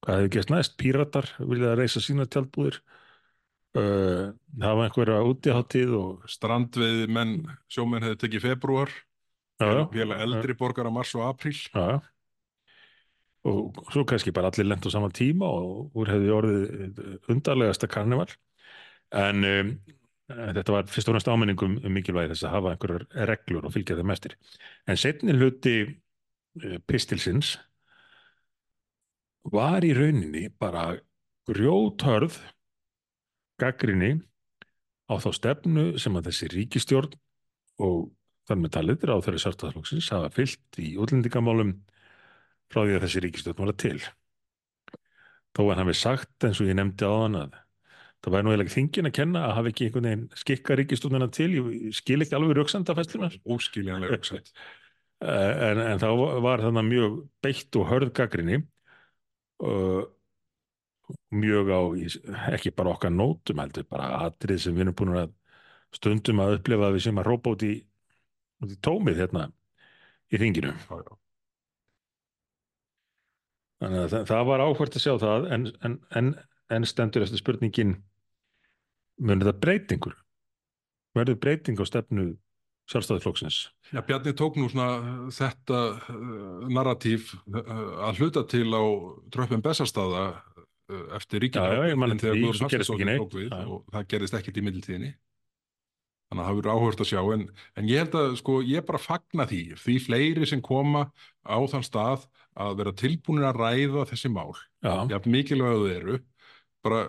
[0.00, 0.76] Hvað hefði gæst næst?
[0.80, 2.78] Píratar vilja að reysa sína tjaldbúðir.
[3.76, 4.30] Uh,
[4.62, 7.34] hafa einhverja útiháttíð og Strandveiði menn,
[7.70, 8.94] sjómenn hefði tekið februar,
[9.60, 11.58] já, já, félag eldri borgara mars og apríl.
[11.58, 12.00] já, já.
[13.50, 16.98] og svo kannski bara allir lent á sama tíma og úr hefði orðið
[17.30, 18.28] undarlegasta karnival
[19.16, 19.70] en um,
[20.30, 23.98] þetta var fyrst og næst áminningum um mikilvægi þess að hafa einhverjar reglur og fylgja
[23.98, 24.36] þeim eftir
[24.86, 27.56] en setni hluti uh, pistilsins
[29.50, 30.92] var í rauninni bara
[31.50, 32.38] grjóthörð
[33.60, 34.20] gaggrinni
[35.10, 37.16] á þá stefnu sem að þessi ríkistjórn
[37.82, 38.10] og
[38.48, 41.74] þar með talið á þeirri sartaflokksins hafa fyllt í útlendingamálum
[42.70, 43.98] frá því að þessi ríkistjórn var til.
[45.56, 47.58] Þó hann hafi sagt eins og ég nefndi á hann að
[48.20, 51.50] það væri nú eiginlega þingin að kenna að hafa ekki einhvern veginn skikka ríkistjórnina til,
[51.56, 54.52] ég skil ekki alveg rauksandafæslunar, Óskiljanlega auksætt.
[55.68, 56.08] en, en þá
[56.44, 58.62] var þannig mjög beitt og hörð gaggrinni
[59.60, 60.10] og
[61.34, 61.80] mjög á,
[62.54, 65.32] ekki bara okkar nótum heldur, bara atrið sem við erum búin að
[65.96, 67.72] stundum að upplifa að við sem að rópa út í,
[68.62, 69.48] út í tómið hérna
[70.30, 70.74] í þinginu.
[73.80, 76.30] Þannig að það, það var áhvert að sjá það en, en, en,
[76.76, 77.96] en stendur eftir spurningin
[79.20, 80.16] munir það breytingur?
[81.16, 82.26] Verður breyting á stefnu
[82.90, 83.58] sjálfstæðiflokksins?
[83.94, 88.82] Já, Bjarni tók nú svona þetta uh, narratív uh, að hluta til á
[89.34, 91.46] tröppum Bessastaða uh, eftir
[92.58, 93.24] svo gerist ekki neitt.
[93.24, 93.60] tók við Já.
[93.66, 95.12] og það gerist ekkit í middeltíðinni.
[96.30, 97.40] Þannig að það verður áhört að sjá en,
[97.74, 101.08] en ég held að sko ég bara fagna því því fleiri sem koma
[101.42, 102.28] á þann stað
[102.60, 104.52] að vera tilbúinir að ræða þessi mál.
[104.78, 106.20] Já, Já, mikilvæg þau eru.
[106.80, 107.00] Bara,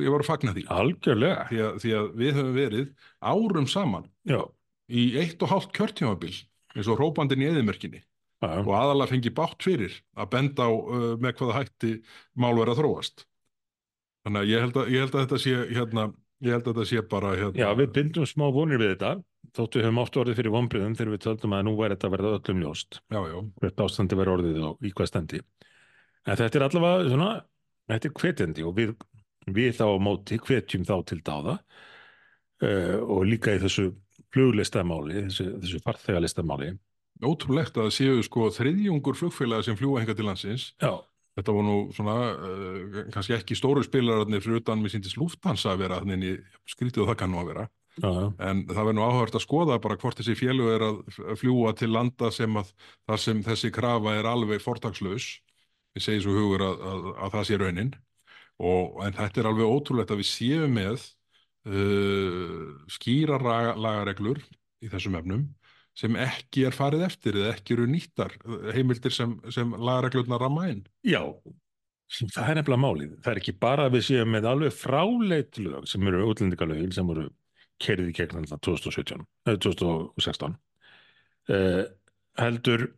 [0.00, 0.64] ég var að fagna því.
[0.72, 1.46] algjörlega.
[1.50, 4.40] Því að, því að við höfum verið árum saman Já,
[4.88, 6.34] í eitt og hálft kjörtjámabil
[6.76, 11.10] eins og hrópandinn í eðimörkinni já, og aðalega fengi bátt fyrir að benda á uh,
[11.20, 11.92] með hvaða hætti
[12.38, 13.26] mál verið að þróast.
[14.24, 16.06] Þannig að ég held að, ég held að þetta sé hérna,
[16.44, 17.60] ég held að þetta sé bara hérna.
[17.60, 19.12] já, við bindum smá vonir við þetta
[19.56, 22.14] þótt við höfum oft orðið fyrir vonbriðum þegar við töldum að nú væri þetta að
[22.16, 25.40] verða öllum ljóst hvert ástandi verið orðið og í hvað stendi.
[26.28, 27.30] En þetta er allavega svona,
[27.88, 28.94] þetta er hvetjandi og við,
[29.56, 31.58] við þá á móti hvetjum þá til dáða
[32.62, 33.90] uh, og líka í þessu
[34.34, 36.72] fluglistamáli, þessu, þessu farþegalistamáli.
[37.24, 40.72] ótrúlegt að það séu sko þriðjungur flugfélaga sem fljúa hengar til landsins.
[40.82, 40.98] Já,
[41.38, 45.84] Þetta var nú svona, uh, kannski ekki stóru spilararnir fyrir utan með síndist lúftansa að
[45.84, 47.66] vera, þannig skrítið og það kann nú að vera.
[48.02, 50.98] já, já, En það verður nú áhört að skoða bara hvort þessi félög er að
[51.14, 52.72] f- fljúga til landa sem að
[53.06, 55.28] þar sem þessi krafa er alveg fortakslaus.
[55.98, 57.94] Við segjum svo hugur að, að, að það sé raunin.
[58.58, 61.04] Og, en þetta er alveg ótrúlegt að við séum með
[61.68, 64.42] uh, skýra laga, lagareglur
[64.82, 65.46] í þessum efnum
[65.98, 70.68] sem ekki er farið eftir eða ekki eru nýttar uh, heimildir sem, sem lagareglurnar ramma
[70.72, 70.84] inn.
[71.06, 71.22] já,
[72.08, 73.16] það er nefnilega málið.
[73.24, 77.10] Það er ekki bara að við séum með alveg fráleit lög sem eru útlendingalögin sem
[77.10, 77.26] voru
[77.82, 80.56] kerið í gegn þarna 2017, eh, 2016.
[81.48, 81.84] Uh,
[82.38, 82.88] heldur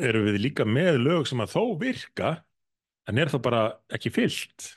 [0.00, 2.32] eru við líka með lög sem að þó virka
[3.10, 3.62] en er þá bara
[3.92, 4.72] ekki fyllt.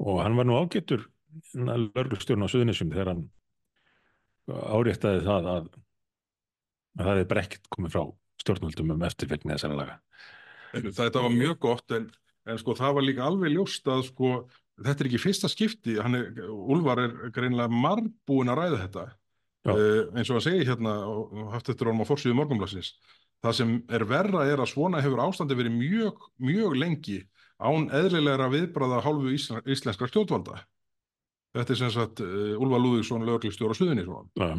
[0.00, 1.06] Og hann var nú ágættur
[1.54, 3.26] lörglustjórn á Suðunisjum þegar hann
[4.50, 5.68] áréttaði það að,
[6.98, 8.02] að það er bara ekkert komið frá
[8.40, 10.00] stjórnvöldum um eftirfylgni þessara laga.
[10.72, 12.08] Þetta var mjög gott en,
[12.48, 14.34] en sko það var líka alveg ljóst að sko
[14.80, 19.06] þetta er ekki fyrsta skipti, er, Úlfar er greinilega margbúin að ræða þetta.
[19.68, 22.94] Uh, eins og að segja hérna og haft eftir honum á forsýðu morgunblassins
[23.44, 27.20] það sem er verra er að svona hefur ástandi verið mjög, mjög lengi
[27.60, 30.60] án eðlilegra viðbraða hálfu íslen, íslenskra stjórnvalda
[31.56, 34.50] þetta er sem sagt uh, Úlfar Lúðvíksson lögreglustjóra Suðunni svona Já,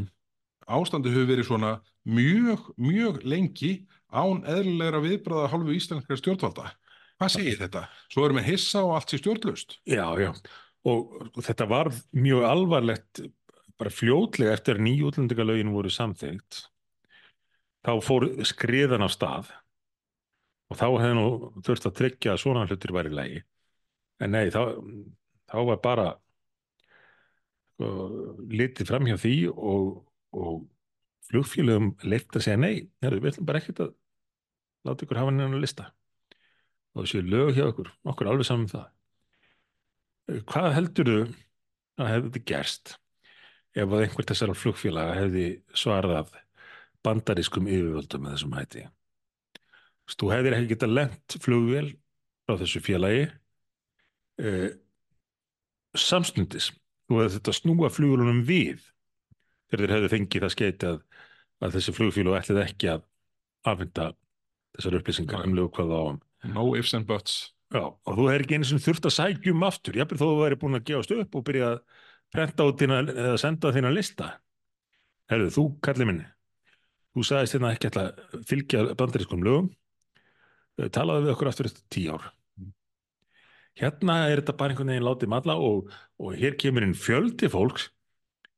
[0.72, 1.76] ástandi hefur verið svona
[2.08, 3.74] mjög, mjög lengi
[4.12, 6.72] án eðlilegra viðbraða hálfu íslenskra stjórnvalda.
[7.22, 7.86] Hvað segir þetta?
[8.12, 9.78] Svo erum við hissa og allt sé stjórnlust.
[9.86, 10.32] já, já.
[10.90, 13.22] Og, þetta var mjög alvarlegt
[13.78, 16.64] bara fljótlega eftir að nýju útlendingalögin voru samþygt
[17.86, 19.52] þá fór skriðan á stað
[20.72, 21.28] og þá hefði nú
[21.66, 23.40] þurft að tryggja að svona hlutir væri í lagi.
[24.24, 24.62] En nei, þá,
[25.52, 26.06] þá var bara
[27.82, 28.20] uh,
[28.52, 29.90] litið fram hjá því og,
[30.38, 30.62] og
[31.28, 33.92] flugfélögum leitt að segja nei, við ætlum bara ekkert að
[34.88, 35.90] láta ykkur hafa neina lista.
[36.96, 38.88] Og þessu lög hjá ykkur, okkur alveg saman um það.
[40.48, 41.22] Hvað heldurðu
[42.00, 42.96] að hefði þetta gerst
[43.72, 45.46] ef að einhver þessara flugfélaga hefði
[45.78, 46.32] svarað
[47.06, 48.86] bandarískum yfirvöldum með þessum hætti.
[50.12, 51.88] Þú hefðir ekki getað lent flugvél
[52.46, 53.28] frá þessu félagi
[54.42, 54.72] eh,
[55.98, 56.72] samstundis.
[57.12, 58.84] Hefði þetta snúa flugvélunum við
[59.72, 61.00] þegar þeir hefði fengið það skeiti að,
[61.64, 63.08] að þessi flugfélag ætlið ekki að
[63.72, 64.12] afhenda
[64.76, 66.22] þessar upplýsingar um lög hvað á um.
[66.52, 67.42] No ifs and buts.
[67.72, 70.40] Já, og þú hefur ekki einu sem þurft að sækja um aftur, jafnir þó þú
[70.42, 71.84] væri búin að gefast upp og byrja að
[72.36, 74.28] prenta út þína, eða senda þína lista.
[75.32, 76.26] Herðu, þú, kallið minni,
[77.16, 79.72] þú sagðist hérna ekki að fylgja bandarískum lögum,
[80.80, 82.30] Eh, talaðu við okkur aftur eftir tíu ár.
[83.80, 87.90] Hérna er þetta bara einhvern veginn látið malla og, og hér kemur inn fjöldi fólks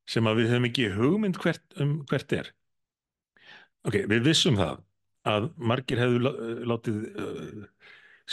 [0.09, 2.49] sem að við höfum ekki hugmynd hvert, um hvert er.
[3.87, 4.81] Ok, við vissum það
[5.29, 6.39] að margir hefðu lá-
[6.73, 7.67] látið uh,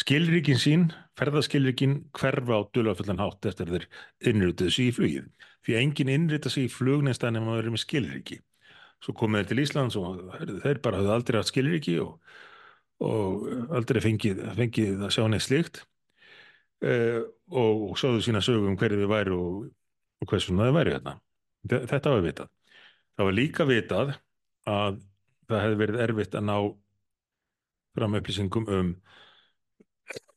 [0.00, 0.88] skilríkin sín,
[1.20, 3.86] ferðaskilríkin hverfa á dulafullan hátt eftir þeir
[4.32, 5.30] innrituðu sig í flugið.
[5.66, 8.40] Því enginn innrita sig í flug neins en maður er með skilríki.
[9.00, 10.18] Svo komið þeir til Íslands og
[10.64, 12.18] þeir bara hafðu aldrei haft skilríki og,
[13.06, 13.46] og
[13.78, 15.80] aldrei fengið, fengið að sjá neitt slíkt
[16.84, 19.70] uh, og, og sáðu sína sögum hverju þið væri og,
[20.20, 21.16] og hversu þið væri hérna.
[21.70, 22.52] Þe- Þetta var vitað.
[23.16, 24.12] Það var líka vitað
[24.70, 25.00] að
[25.50, 26.56] það hefði verið erfitt að ná
[27.98, 28.90] fram upplýsingum um,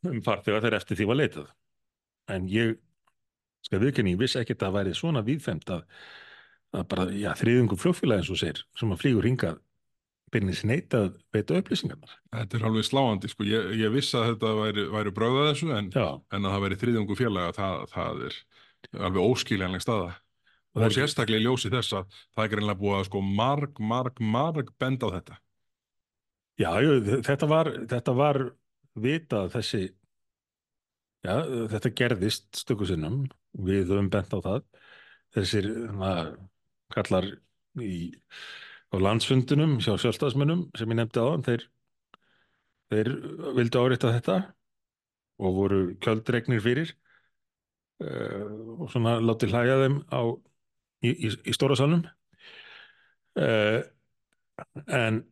[0.10, 1.52] um farþega þegar eftir því var leitað.
[2.34, 2.78] En ég
[3.64, 5.84] skal viðkenni, ég vissi ekki að það væri svona víðfemt að,
[6.74, 9.60] að bara, já, þriðungum flugfélag eins og segir, sem að flýgur hingað
[10.34, 12.14] beinnis neita að veita upplýsingarnar.
[12.34, 13.46] Þetta er alveg sláandi, sko.
[13.46, 17.18] Ég, ég vissi að þetta væri, væri bröðað þessu, en, en að það væri þriðjungu
[17.20, 18.38] félaga, það, það er
[19.06, 20.08] alveg óskiljanleg staða.
[20.74, 23.22] Og Og, það er- sérstaklega í ljósi þess að það er greinlega búið að sko
[23.22, 25.36] marg, marg, marg benda á þetta.
[26.64, 26.96] já jú,
[27.30, 28.40] þetta var, þetta var
[29.06, 29.84] vitað þessi,
[31.26, 31.36] já,
[31.76, 33.22] þetta gerðist stöku sinnum,
[33.54, 34.66] við höfum bent á það.
[35.38, 36.12] Þessir na,
[36.94, 37.28] kallar
[37.82, 37.94] í,
[38.94, 41.66] á landsfundunum hjá sjálfstæðismönnum sem ég nefndi á þeir,
[42.94, 43.10] þeir
[43.58, 44.38] vildu árétta þetta
[45.44, 46.94] og voru kjöldregnir fyrir
[48.04, 50.22] uh, og svona látið hlæja þeim á,
[51.04, 52.06] í, í, í stóra salnum.
[53.34, 53.82] Uh,
[54.86, 55.24] en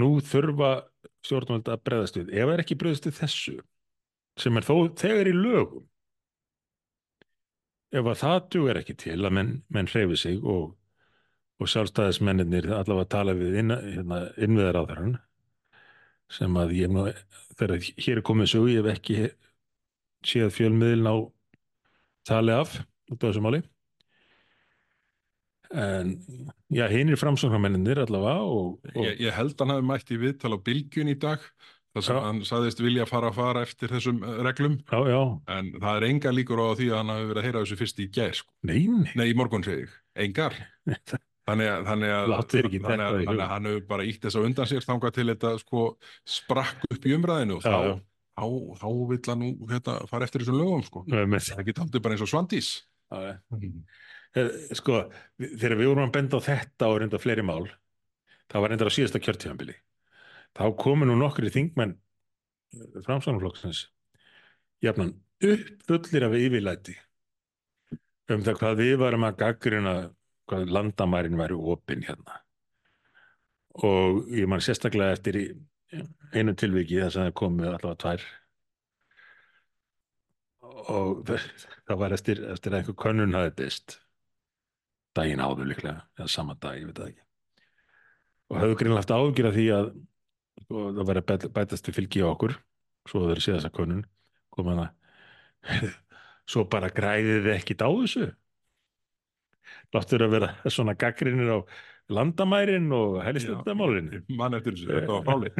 [0.00, 0.72] nú þurfa
[1.22, 2.32] stjórnvöld að breðast við.
[2.32, 3.56] Ef það er ekki breðast við þessu
[4.38, 5.86] sem er þó þegar í lögum
[7.92, 10.74] ef að það dugar ekki til að menn, menn hreyfi sig og,
[11.58, 15.16] og sjálfstæðismennir allavega tala við inn, hérna, innviðar á þeirran
[16.38, 17.06] sem að ég nú
[17.56, 19.30] þegar hér er komið svo ég hef ekki
[20.26, 21.16] séð fjölmiðlin á
[22.28, 22.76] tali af
[23.08, 23.62] út af þessu máli
[25.68, 26.14] en
[26.72, 30.56] já, hinn er framsóknarmennir allavega og, og Ég, ég held hann hafi mætt í viðtal
[30.56, 31.77] á Bylgjun í dag, þar.
[32.06, 35.20] Hann saðist vilja fara að fara eftir þessum eh, reglum, já, já,
[35.56, 38.02] en það er enga líkur á því að hann hafi verið að heyra þessu fyrst
[38.04, 38.52] í gær, sko.
[38.68, 39.96] nei, nei Nei, í morgun segi ég,
[40.28, 40.58] engar.
[41.48, 44.46] Þannig að, þannig að, ekki þannig að, þannig að hann hefur bara ítt þess að
[44.50, 45.84] undan sér þangað til þetta sko
[46.28, 47.94] sprakk upp í umræðinu og Já, þá, já.
[48.36, 48.44] þá,
[48.82, 51.04] þá vill hann nú hérna, fara eftir þessum lögum sko.
[51.08, 52.68] Það geti aldrei bara eins og Svandís.
[54.36, 55.00] Eh, sko,
[55.40, 57.64] þegar við vorum að benda á þetta og reynda fleiri mál
[58.48, 59.76] það var reyndar á síðasta kjörtíðanbili
[60.56, 61.96] þá komu nú nokkri þingmenn
[63.04, 63.86] framsvonarflokksins
[64.84, 66.96] jafnan upp fullir af yfirlæti
[68.32, 69.94] um það hvað við varum að gaggrina
[70.48, 72.40] hvað landamærin væri opinn hérna.
[73.84, 75.38] Og ég man sérstaklega eftir
[76.34, 78.26] einu tilviki þess að það komu allavega tvær.
[80.88, 83.98] Og það var eftir, eftir að einhver könnun hafi byrst
[85.16, 87.24] daginn áður líklega eða sama dag, ég veit það ekki.
[88.48, 89.88] Og höfðu greinlega haft ágjur af því að
[90.68, 92.54] sko, það væri að bæt- bætast við fylgi á okkur
[93.08, 94.04] svo þeir séð þessa könnun.
[94.52, 94.90] Kom hann að
[96.52, 98.28] svo bara græðið þið ekkit á þessu?
[99.92, 101.58] Láttur að vera svona gaggrinir á
[102.12, 104.08] landamærin og helistendamálin
[104.38, 105.58] Mann eftir þessu, þetta var fráleitt.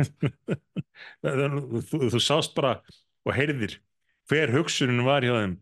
[1.91, 2.79] þú, þú sást bara
[3.29, 3.79] og heyrðir
[4.29, 5.57] hver hugsunin var hjá þeim.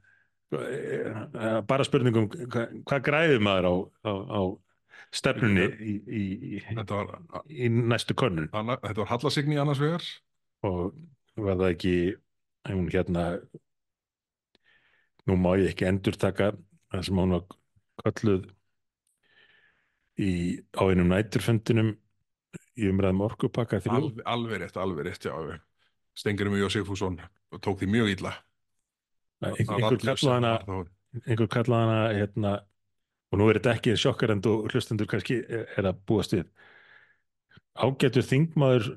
[0.57, 3.75] Eh, bara spurningum hvað, hvað græðir maður á,
[4.07, 4.41] á, á
[5.15, 6.23] stefnunni í, í,
[6.77, 10.07] var, í næstu könnun anna, þetta var Hallasigni annars vegar.
[10.67, 10.97] og
[11.37, 11.95] var það ekki
[12.67, 13.27] hún hérna
[15.27, 16.53] nú má ég ekki endur taka
[16.93, 17.47] það sem hún var
[18.03, 18.51] kölluð
[20.23, 20.31] í
[20.73, 21.95] á einum næturfundinum
[22.77, 25.61] í umræðum orkupakka þrjú Alveg, rétt, alveg rétt, já.
[26.17, 27.19] Stengurum Jósef Fússon
[27.61, 28.33] tók því mjög illa.
[31.27, 32.53] einhver, kallaði hana hérna,
[33.33, 36.47] og nú er þetta ekki sjokkarend og hlustendur kannski er að búast við.
[37.77, 38.95] Ágætur þingmaður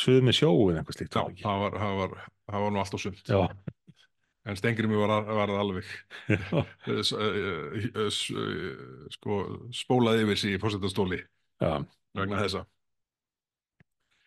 [0.00, 2.96] suðu með sjóu eða einhver slíkt Já, það var, það var, það var nú allt
[2.96, 3.22] og sumt.
[3.28, 3.42] já,
[4.42, 5.88] En Stengurimi var, var alveg.
[6.32, 8.08] Eh, eh, eh,
[9.14, 9.36] sko,
[9.74, 11.20] spólaði yfir í fórsetastóli
[11.62, 12.64] vegna þessa.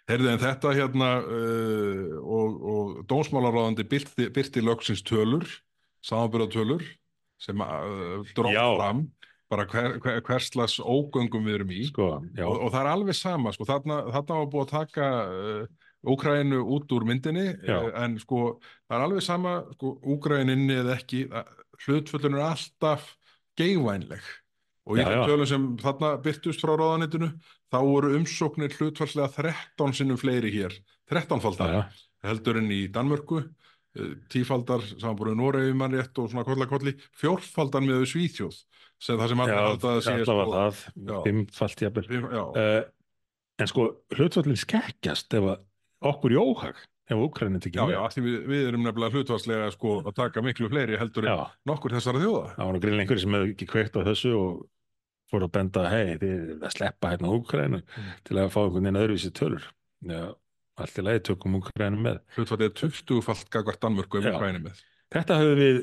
[0.05, 5.47] Herði en þetta hérna uh, og, og dómsmálaráðandi byrti, byrti lögsins tölur,
[6.05, 6.85] samanbyrðatölur
[7.41, 8.65] sem uh, drótt Já.
[8.77, 9.07] fram
[9.51, 11.83] bara hver, hver, hverslas ógöngum við erum í.
[11.91, 15.83] Sko, og, og það er alveg sama sko, þarna, þarna var búið að taka uh,
[16.05, 17.77] Úkrænu út úr myndinni Já.
[17.79, 18.41] uh, en sko
[18.85, 21.25] það er alveg sama sko, Úkræninni eða ekki
[21.85, 23.13] hlutföllun er alltaf
[23.59, 24.25] geigvænleg.
[24.85, 27.31] Og í þeim tölum sem þarna byrtust frá ráðanitinu
[27.73, 30.75] þá voru umsóknir hlutfallslega 13 sinnum fleiri hér
[31.09, 31.81] 13 já, faldar já,
[32.29, 33.41] heldur en í Danmörku.
[33.41, 33.64] eh,
[34.31, 38.57] tífaldar samanbúrið Noregi mann rétt og svona kolla kolli fjórfaldar með Svíþjóð
[39.05, 40.81] sem það sem allir halda að sé sko, það
[41.11, 41.15] Já.
[41.27, 42.83] fimmfalt jafnvel Fimm- uh,
[43.59, 43.87] en sko,
[44.17, 45.49] hlutvallin skekkjast ef
[46.05, 46.75] okkur í óhag
[47.05, 50.97] ef Úkraínu tekið Já, já, við, við erum nefnilega hlutvarslega sko að taka miklu fleiri
[50.97, 52.55] heldur en nokkur þessara þjóða.
[52.55, 54.63] það var nú greinlega einhverjir sem hefði ekki kveikt á þessu og
[55.31, 58.09] fór að benda, hei, þið eruð að sleppa hérna Úkraínu Mm.
[58.25, 59.63] til að fá einhvern veginn öðruvísi tölur.
[60.05, 60.23] Já,
[60.81, 62.21] allt í lagi tökum Úkraínu með.
[62.35, 64.27] Hlutfallið er 20 falt gagvart Danmörku Já.
[64.27, 64.81] við kvænum með.
[65.15, 65.81] Þetta höfum við,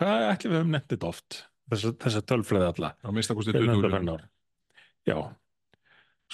[0.00, 1.38] hvað ætlum við höfum þetta oft,
[1.72, 4.26] þessa, þessa tölfræði alla, Á minnsta kosti fyrir 20 undanfarin ár.
[5.06, 5.18] Já,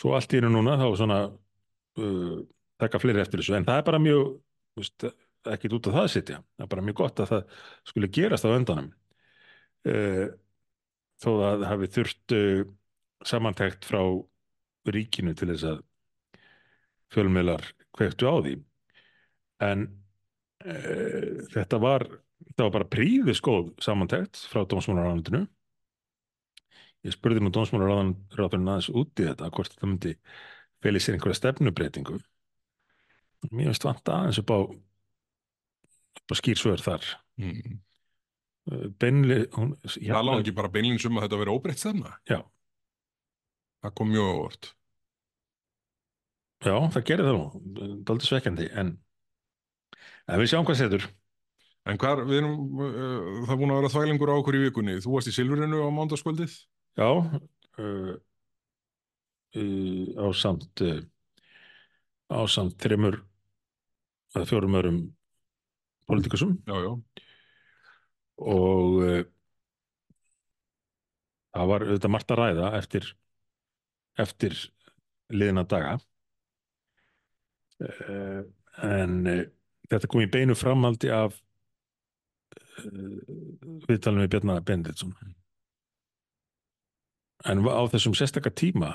[0.00, 2.38] svo allt í einu núna þá svona uh,
[2.82, 4.34] taka fleiri eftir þessu, en það er bara mjög,
[4.80, 5.06] veist,
[5.52, 7.56] ekkit út af það að sitja, það er bara mjög gott að það
[7.92, 8.90] skuli gerast á öndanum.
[9.86, 10.26] Uh,
[11.22, 12.66] þó að hafi þurft uh,
[13.28, 14.02] samantækt frá
[14.90, 15.82] ríkinu til þess að
[17.12, 18.54] fjölmiðlar kveiktu á því
[19.62, 19.86] en
[20.64, 20.74] e,
[21.52, 22.06] þetta var
[22.48, 25.44] þetta var bara príðiskóð samantækt frá dómsmálaráðanundinu
[27.06, 30.14] ég spurði nú dómsmálaráðanundinu aðeins út í þetta hvort þetta myndi
[30.82, 32.18] felið sér einhverja stefnubreitingu
[33.50, 34.58] mér finnst vant aðeins upp á,
[36.22, 37.78] upp á skýrsvör þar Mm.
[39.00, 42.10] beinli hún, já, Það lág ekki bara beinlins um að þetta veri óbreytt stefna.
[42.28, 42.36] já,
[43.82, 44.68] Það kom mjög óvart.
[46.62, 48.94] Já, það gerir það nú daldið svekkjandi en,
[50.28, 51.10] en við sjáum hvað setur
[51.82, 54.92] En hvar, við erum, uh, það er búin að vera þvælingur á okkur í vikunni.
[55.02, 56.52] Þú varst í Silfurinu á mándaskvöldið.
[56.94, 58.12] já uh,
[59.56, 61.00] uh, á samt uh,
[62.30, 63.18] á samt þreymur
[64.38, 65.00] að fjórum örum
[66.06, 66.92] politikusum Já, já.
[68.38, 68.94] og
[71.52, 73.10] það var auðvitað margt að ræða eftir
[74.22, 74.56] eftir
[75.32, 75.98] liðina daga
[78.82, 79.44] en uh,
[79.90, 81.36] þetta kom í beinu framhaldi af
[82.84, 83.20] uh,
[83.88, 85.14] viðtalinu við Bjarnar Benditsson
[87.50, 88.94] en á þessum sérstaka tíma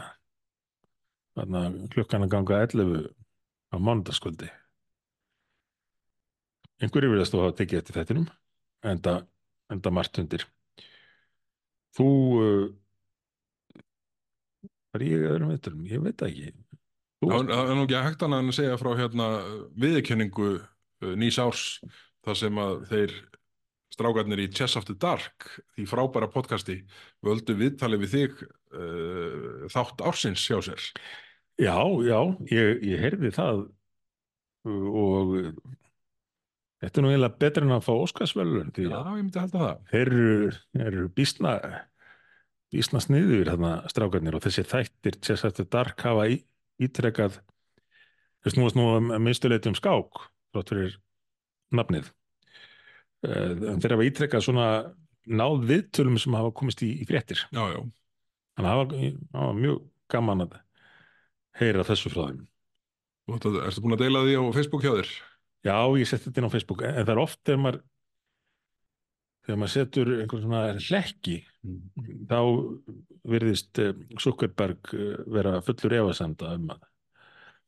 [1.38, 3.10] klukkan að ganga 11
[3.70, 4.50] á mándaskvöldi
[6.82, 8.28] einhverju virðast þú hafa tekið eftir þettinum
[8.86, 9.22] enda,
[9.72, 10.46] enda margt undir.
[11.98, 12.08] Þú
[14.94, 16.52] var ég að öðrum veitum, ég veit ekki
[17.24, 19.28] Það er nú ekki hægt annað en að segja frá hérna
[19.82, 21.64] viðurkenningu uh, nýs árs
[22.28, 23.16] þar sem að þeir
[23.98, 26.82] strákarnir í Chess After Dark því frábæra podcasti
[27.26, 30.84] völdu viðtali við þig uh, þátt ársins hjá sér.
[31.58, 32.20] já, já,
[32.52, 33.64] ég, ég heyrði það
[34.68, 35.34] uh, og
[36.84, 39.80] þetta er nú eiginlega betur en að fá Óskarsvölun Já, að ég myndi halda það.
[39.94, 40.52] þeir eru,
[40.86, 41.56] eru býsna
[42.74, 46.42] býsna sniður þarna strákarnir og þessi þættir Chess After Dark hafa í,
[46.84, 47.40] ítrekað
[48.46, 50.24] þess nú að um minnstuleitum skák
[50.56, 51.00] þátt fyrir
[51.76, 52.14] nafnið
[53.26, 54.66] Eh, þeir hafa ítrekað svona
[55.26, 57.80] náð viðtölum sem hafa komist í, í fréttir Já, já.
[58.54, 59.80] þannig að það var, mjög
[60.14, 60.54] gaman að
[61.58, 62.44] heyra þessu frá þeim
[63.34, 65.10] ertu búin að deila því á Facebook hjá þér?
[65.66, 67.82] já, ég setti þetta inn á Facebook en það er oft þegar maður
[69.48, 71.38] þegar maður setur einhvern svona hlekki
[72.28, 72.40] þá
[73.28, 76.86] virðist uh, Zuckerberg uh, vera fullur efasemda um að,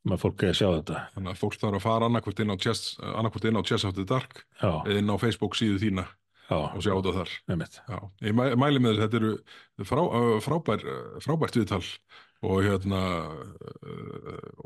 [0.06, 1.04] um að fólk eigi að sjá þetta.
[1.16, 5.22] Þannig að fólk þarf að fara annarkvort inn á Chess, After Dark eða inn á
[5.22, 6.06] Facebook síðu þína
[6.50, 7.36] já, og sjá þetta þar.
[8.28, 9.34] ég mæ, mæli með þetta eru
[9.88, 10.04] frá,
[10.44, 10.86] frábær,
[11.24, 11.84] frábært viðtal
[12.40, 13.02] og hérna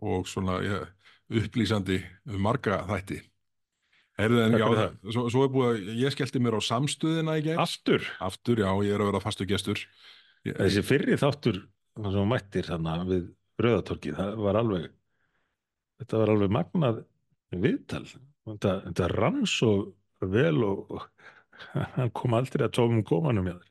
[0.02, 0.84] og svona ja,
[1.34, 3.22] upplýsandi um marga þætti.
[4.20, 4.98] Herðu en Takk já, það.
[5.16, 7.62] svo, svo er búið að ég skellti mér á samstöðina í gær.
[7.64, 9.82] aftur, Aftur, já, ég er að vera fastu gestur.
[10.46, 11.64] Ég, þessi fyrri þáttur
[11.98, 13.24] það sem þú mættir þarna við
[13.64, 14.86] Rauðatorkið, það var alveg
[16.02, 17.02] þetta var alveg magnað
[17.64, 19.74] viðtal þetta, þetta rann svo
[20.34, 21.06] vel og, og
[21.98, 23.70] hann kom aldrei að tókum gómanum hjá þér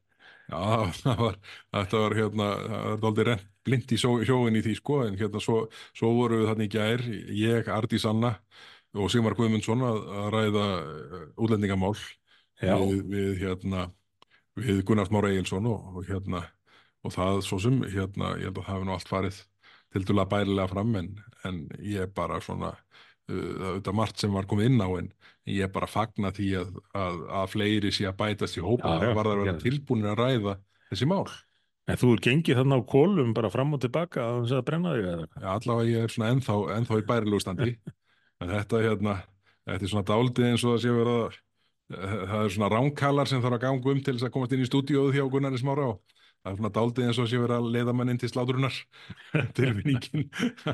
[0.52, 0.58] Já,
[0.98, 1.36] það var,
[1.72, 5.14] þetta var hérna, það var aldrei rent blind í sjó, sjóin í því sko, en
[5.16, 5.58] hérna svo,
[5.96, 7.04] svo voru við þarna í gær,
[7.38, 8.32] ég, Ardís Anna
[8.92, 11.94] og Sigmar Guðmundsson að, að ræða uh, útlendingamál
[12.62, 13.86] við, við hérna,
[14.58, 16.44] við Gunnar Smára Egilson og, og hérna,
[17.02, 19.40] og það svo sem, hérna, ég held að það hefði nú allt farið
[19.92, 21.08] tildulega bærilega fram, en,
[21.48, 22.72] en ég bara svona,
[23.32, 25.08] uh, þetta margt sem var komið inn á, en
[25.48, 29.26] ég bara fagna því að, að, að fleiri sé að bætast í hópa, það var
[29.26, 29.64] það að vera gerðu.
[29.66, 30.58] tilbúinir að ræða
[30.92, 31.24] þessi mál.
[31.90, 34.92] En þú er gengið þarna á kólum bara fram og tilbaka að þess að brenna
[34.94, 35.24] þig eða.
[35.34, 37.72] Já, allavega ég er svona ennþá, ennþá í bærilegu standi.
[38.42, 39.16] en þetta hérna,
[39.68, 41.40] þetta er svona dálítið eins og það sé verið að
[41.92, 44.68] það er svona ránkallar sem þarf að ganga um til þess að komast inn í
[44.68, 47.94] stúdíóðu hjá Gunnari Smára og það er svona dálítið eins og sé verið að leiða
[47.98, 48.78] mann inn til slátrunar
[49.58, 50.24] tilfinningin.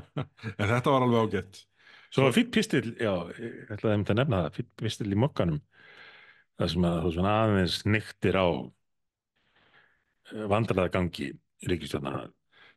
[0.60, 1.60] en þetta var alveg ágætt.
[2.08, 5.60] Svo var fýtt pistil, já, ég ætlaði að nefna það, fýtt pistil í mokkanum.
[6.58, 8.46] Það sem að þú svona aðeins nyktir á
[10.52, 11.32] vandræðagangi
[11.68, 12.28] ríkistjórnarna.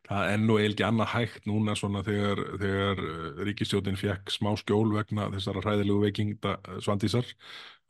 [0.08, 3.02] Það er nú eiginlega annað hægt núna svona þegar, þegar
[3.46, 7.28] ríkistjóðin fekk smá skjól vegna þessara hræðilegu veikingda svandísar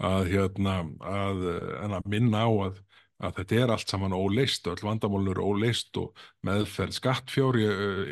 [0.02, 1.44] að, hérna, að,
[1.86, 2.82] en að minna á að,
[3.22, 6.12] að þetta er allt saman óleist, öll vandamálun eru óleist og
[6.44, 7.60] meðferð skattfjór,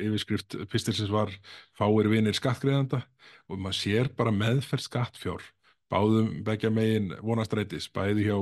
[0.06, 1.32] yfirskrift pistilsins var
[1.76, 3.04] fáir vinir skattgreðanda
[3.50, 5.48] og maður sér bara meðferð skattfjór
[5.90, 8.36] báðum begja megin vonastrætis, bæði hjá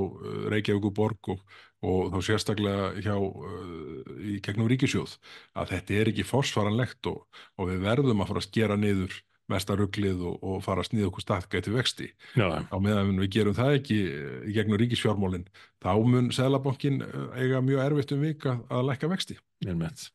[0.53, 1.41] Reykjavík borg og,
[1.85, 5.15] og þá sérstaklega hjá uh, í gegnum ríkisjóð
[5.59, 7.23] að þetta er ekki forsvaranlegt og,
[7.55, 9.15] og við verðum að fara að skera niður
[9.49, 12.11] mesta rugglið og, og fara að sniða okkur staðgæti vexti.
[12.37, 13.97] Já, Á meðan við gerum það ekki
[14.45, 15.47] í gegnum ríkisfjármálin,
[15.81, 17.01] þá mun Sælabankin
[17.33, 19.39] eiga mjög erfitt um vika að lækka vexti.
[19.65, 20.09] einmitt.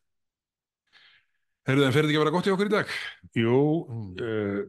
[1.65, 2.95] Heyrðu, en fer þetta ekki að vera gott í okkur í dag?
[3.35, 3.59] Jú,
[4.21, 4.59] uh,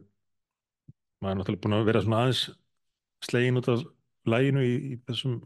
[1.21, 2.43] maður er náttúrulega búin að vera svona aðeins
[3.27, 3.83] slegin út af
[4.27, 5.39] læginu í, í þessum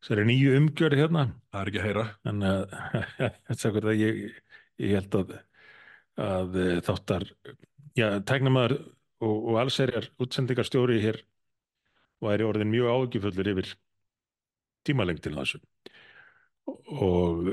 [0.00, 1.28] þessari nýju umgjörði hérna.
[1.52, 2.06] Það er ekki að heyra.
[2.30, 2.42] en
[3.92, 4.20] að ég,
[4.80, 5.38] ég held að
[6.20, 7.26] að eh, þáttar
[7.96, 8.76] já, tæknamaður
[9.24, 11.20] og, og allserjar útsendingarstjóri hér
[12.20, 13.74] væri orðin mjög áhyggjufullur yfir
[14.84, 15.60] tímalengdina á þessu.
[17.00, 17.50] Og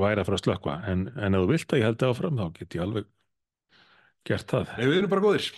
[0.00, 2.46] væri að fara að slökva en, en ef þú vilt að ég held áfram þá
[2.58, 3.08] get ég alveg
[4.28, 5.50] gert það Nei, við erum bara góðir.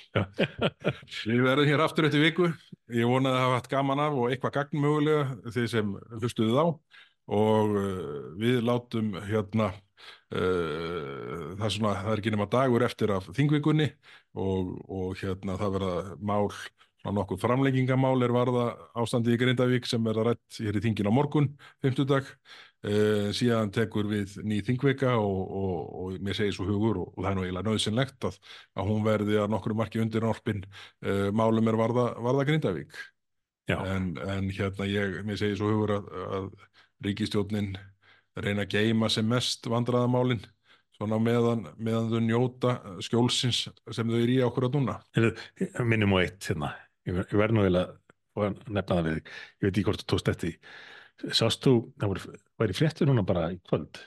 [1.28, 2.50] Við verðum hér aftur eftir viku.
[2.92, 6.64] Ég vonaði að hafa haft gaman af og eitthvað gagn mögulega þið sem hlustuðu þá
[7.32, 13.12] og uh, við látum hérna uh, það, er svona, það er ekki nema dagur eftir
[13.14, 13.88] af þingvikunni
[14.34, 16.48] og, og hérna það verða mál
[17.02, 18.66] nokkuð framlengingamál er varða
[18.98, 21.48] ástandi í Grindavík sem verða rætt hér í þingin á morgun,
[21.82, 22.28] 50 dag
[22.88, 27.24] uh, síðan tekur við ný þingvika og, og, og mér segir svo hugur og, og
[27.24, 28.38] það er nú eiginlega nöðsynlegt að,
[28.78, 33.02] að hún verði að nokkru marki undir norpin uh, málum er varða, varða Grindavík.
[33.72, 36.48] En, en hérna ég, mér segir svo hugur að, að
[37.06, 37.70] ríkistjórnin
[38.42, 40.42] reyna að geima sem mest vandræðamálin
[40.96, 43.64] svona meðan, meðan þau njóta skjólsins
[43.94, 44.98] sem þau eru í okkur að núna.
[45.88, 46.72] Minnum á eitt hérna.
[47.08, 47.96] Ég, ver- ég verð nú eiginlega
[48.38, 50.91] að nefna það við ég veit ekki hvort þú tókst eftir því
[51.32, 52.16] sást þú, það
[52.62, 54.00] væri fréttu núna bara í kvöld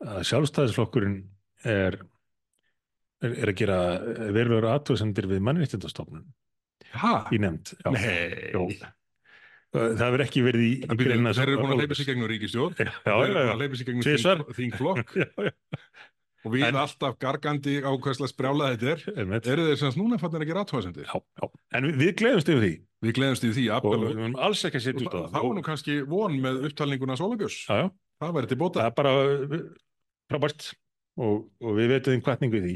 [0.00, 1.18] að sjálfstæðisflokkurinn
[1.68, 1.98] er
[3.20, 3.78] er, er að gera
[4.32, 6.28] verulegur aðtöðsendir við mannréttindastofnun
[6.90, 7.10] Ha?
[7.30, 8.50] í nefnd já, Nei.
[8.50, 8.64] Jó.
[9.70, 13.12] það hefur ekki verið í, Það eru búin að hleypa sig gegnum ríkistjórn, eru já,
[13.14, 15.14] búin að hleypa sig gegnum þingflokk
[16.44, 19.02] og við En- alltaf gargandi á hverslega sprjála þetta er.
[19.20, 19.46] einmitt.
[19.46, 21.04] Eru þeir sem núna að gera aðtóðasendir?
[21.10, 21.48] já, já.
[21.76, 24.16] en við, við gleðumst yfir því Við gleðumst í því, og við absolutt.
[24.20, 27.58] erum alls ekki að setja út á Það var nú kannski von með upptalninguna Sólabjörs.
[27.68, 28.80] já, já, Það væri til bóta.
[28.80, 29.12] það er bara
[30.30, 30.66] frábært
[31.20, 32.74] og, og við veitum kvartningu í því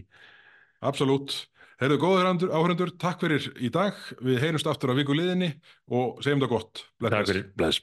[0.84, 1.46] Absolutt.
[1.80, 3.96] Herðu góður áhrendur, takk fyrir í dag.
[4.22, 5.48] Við heyrumst aftur á viku liðinni
[5.90, 6.82] og segjum það gott.
[7.00, 7.80] Bless, Takk fyrir, bless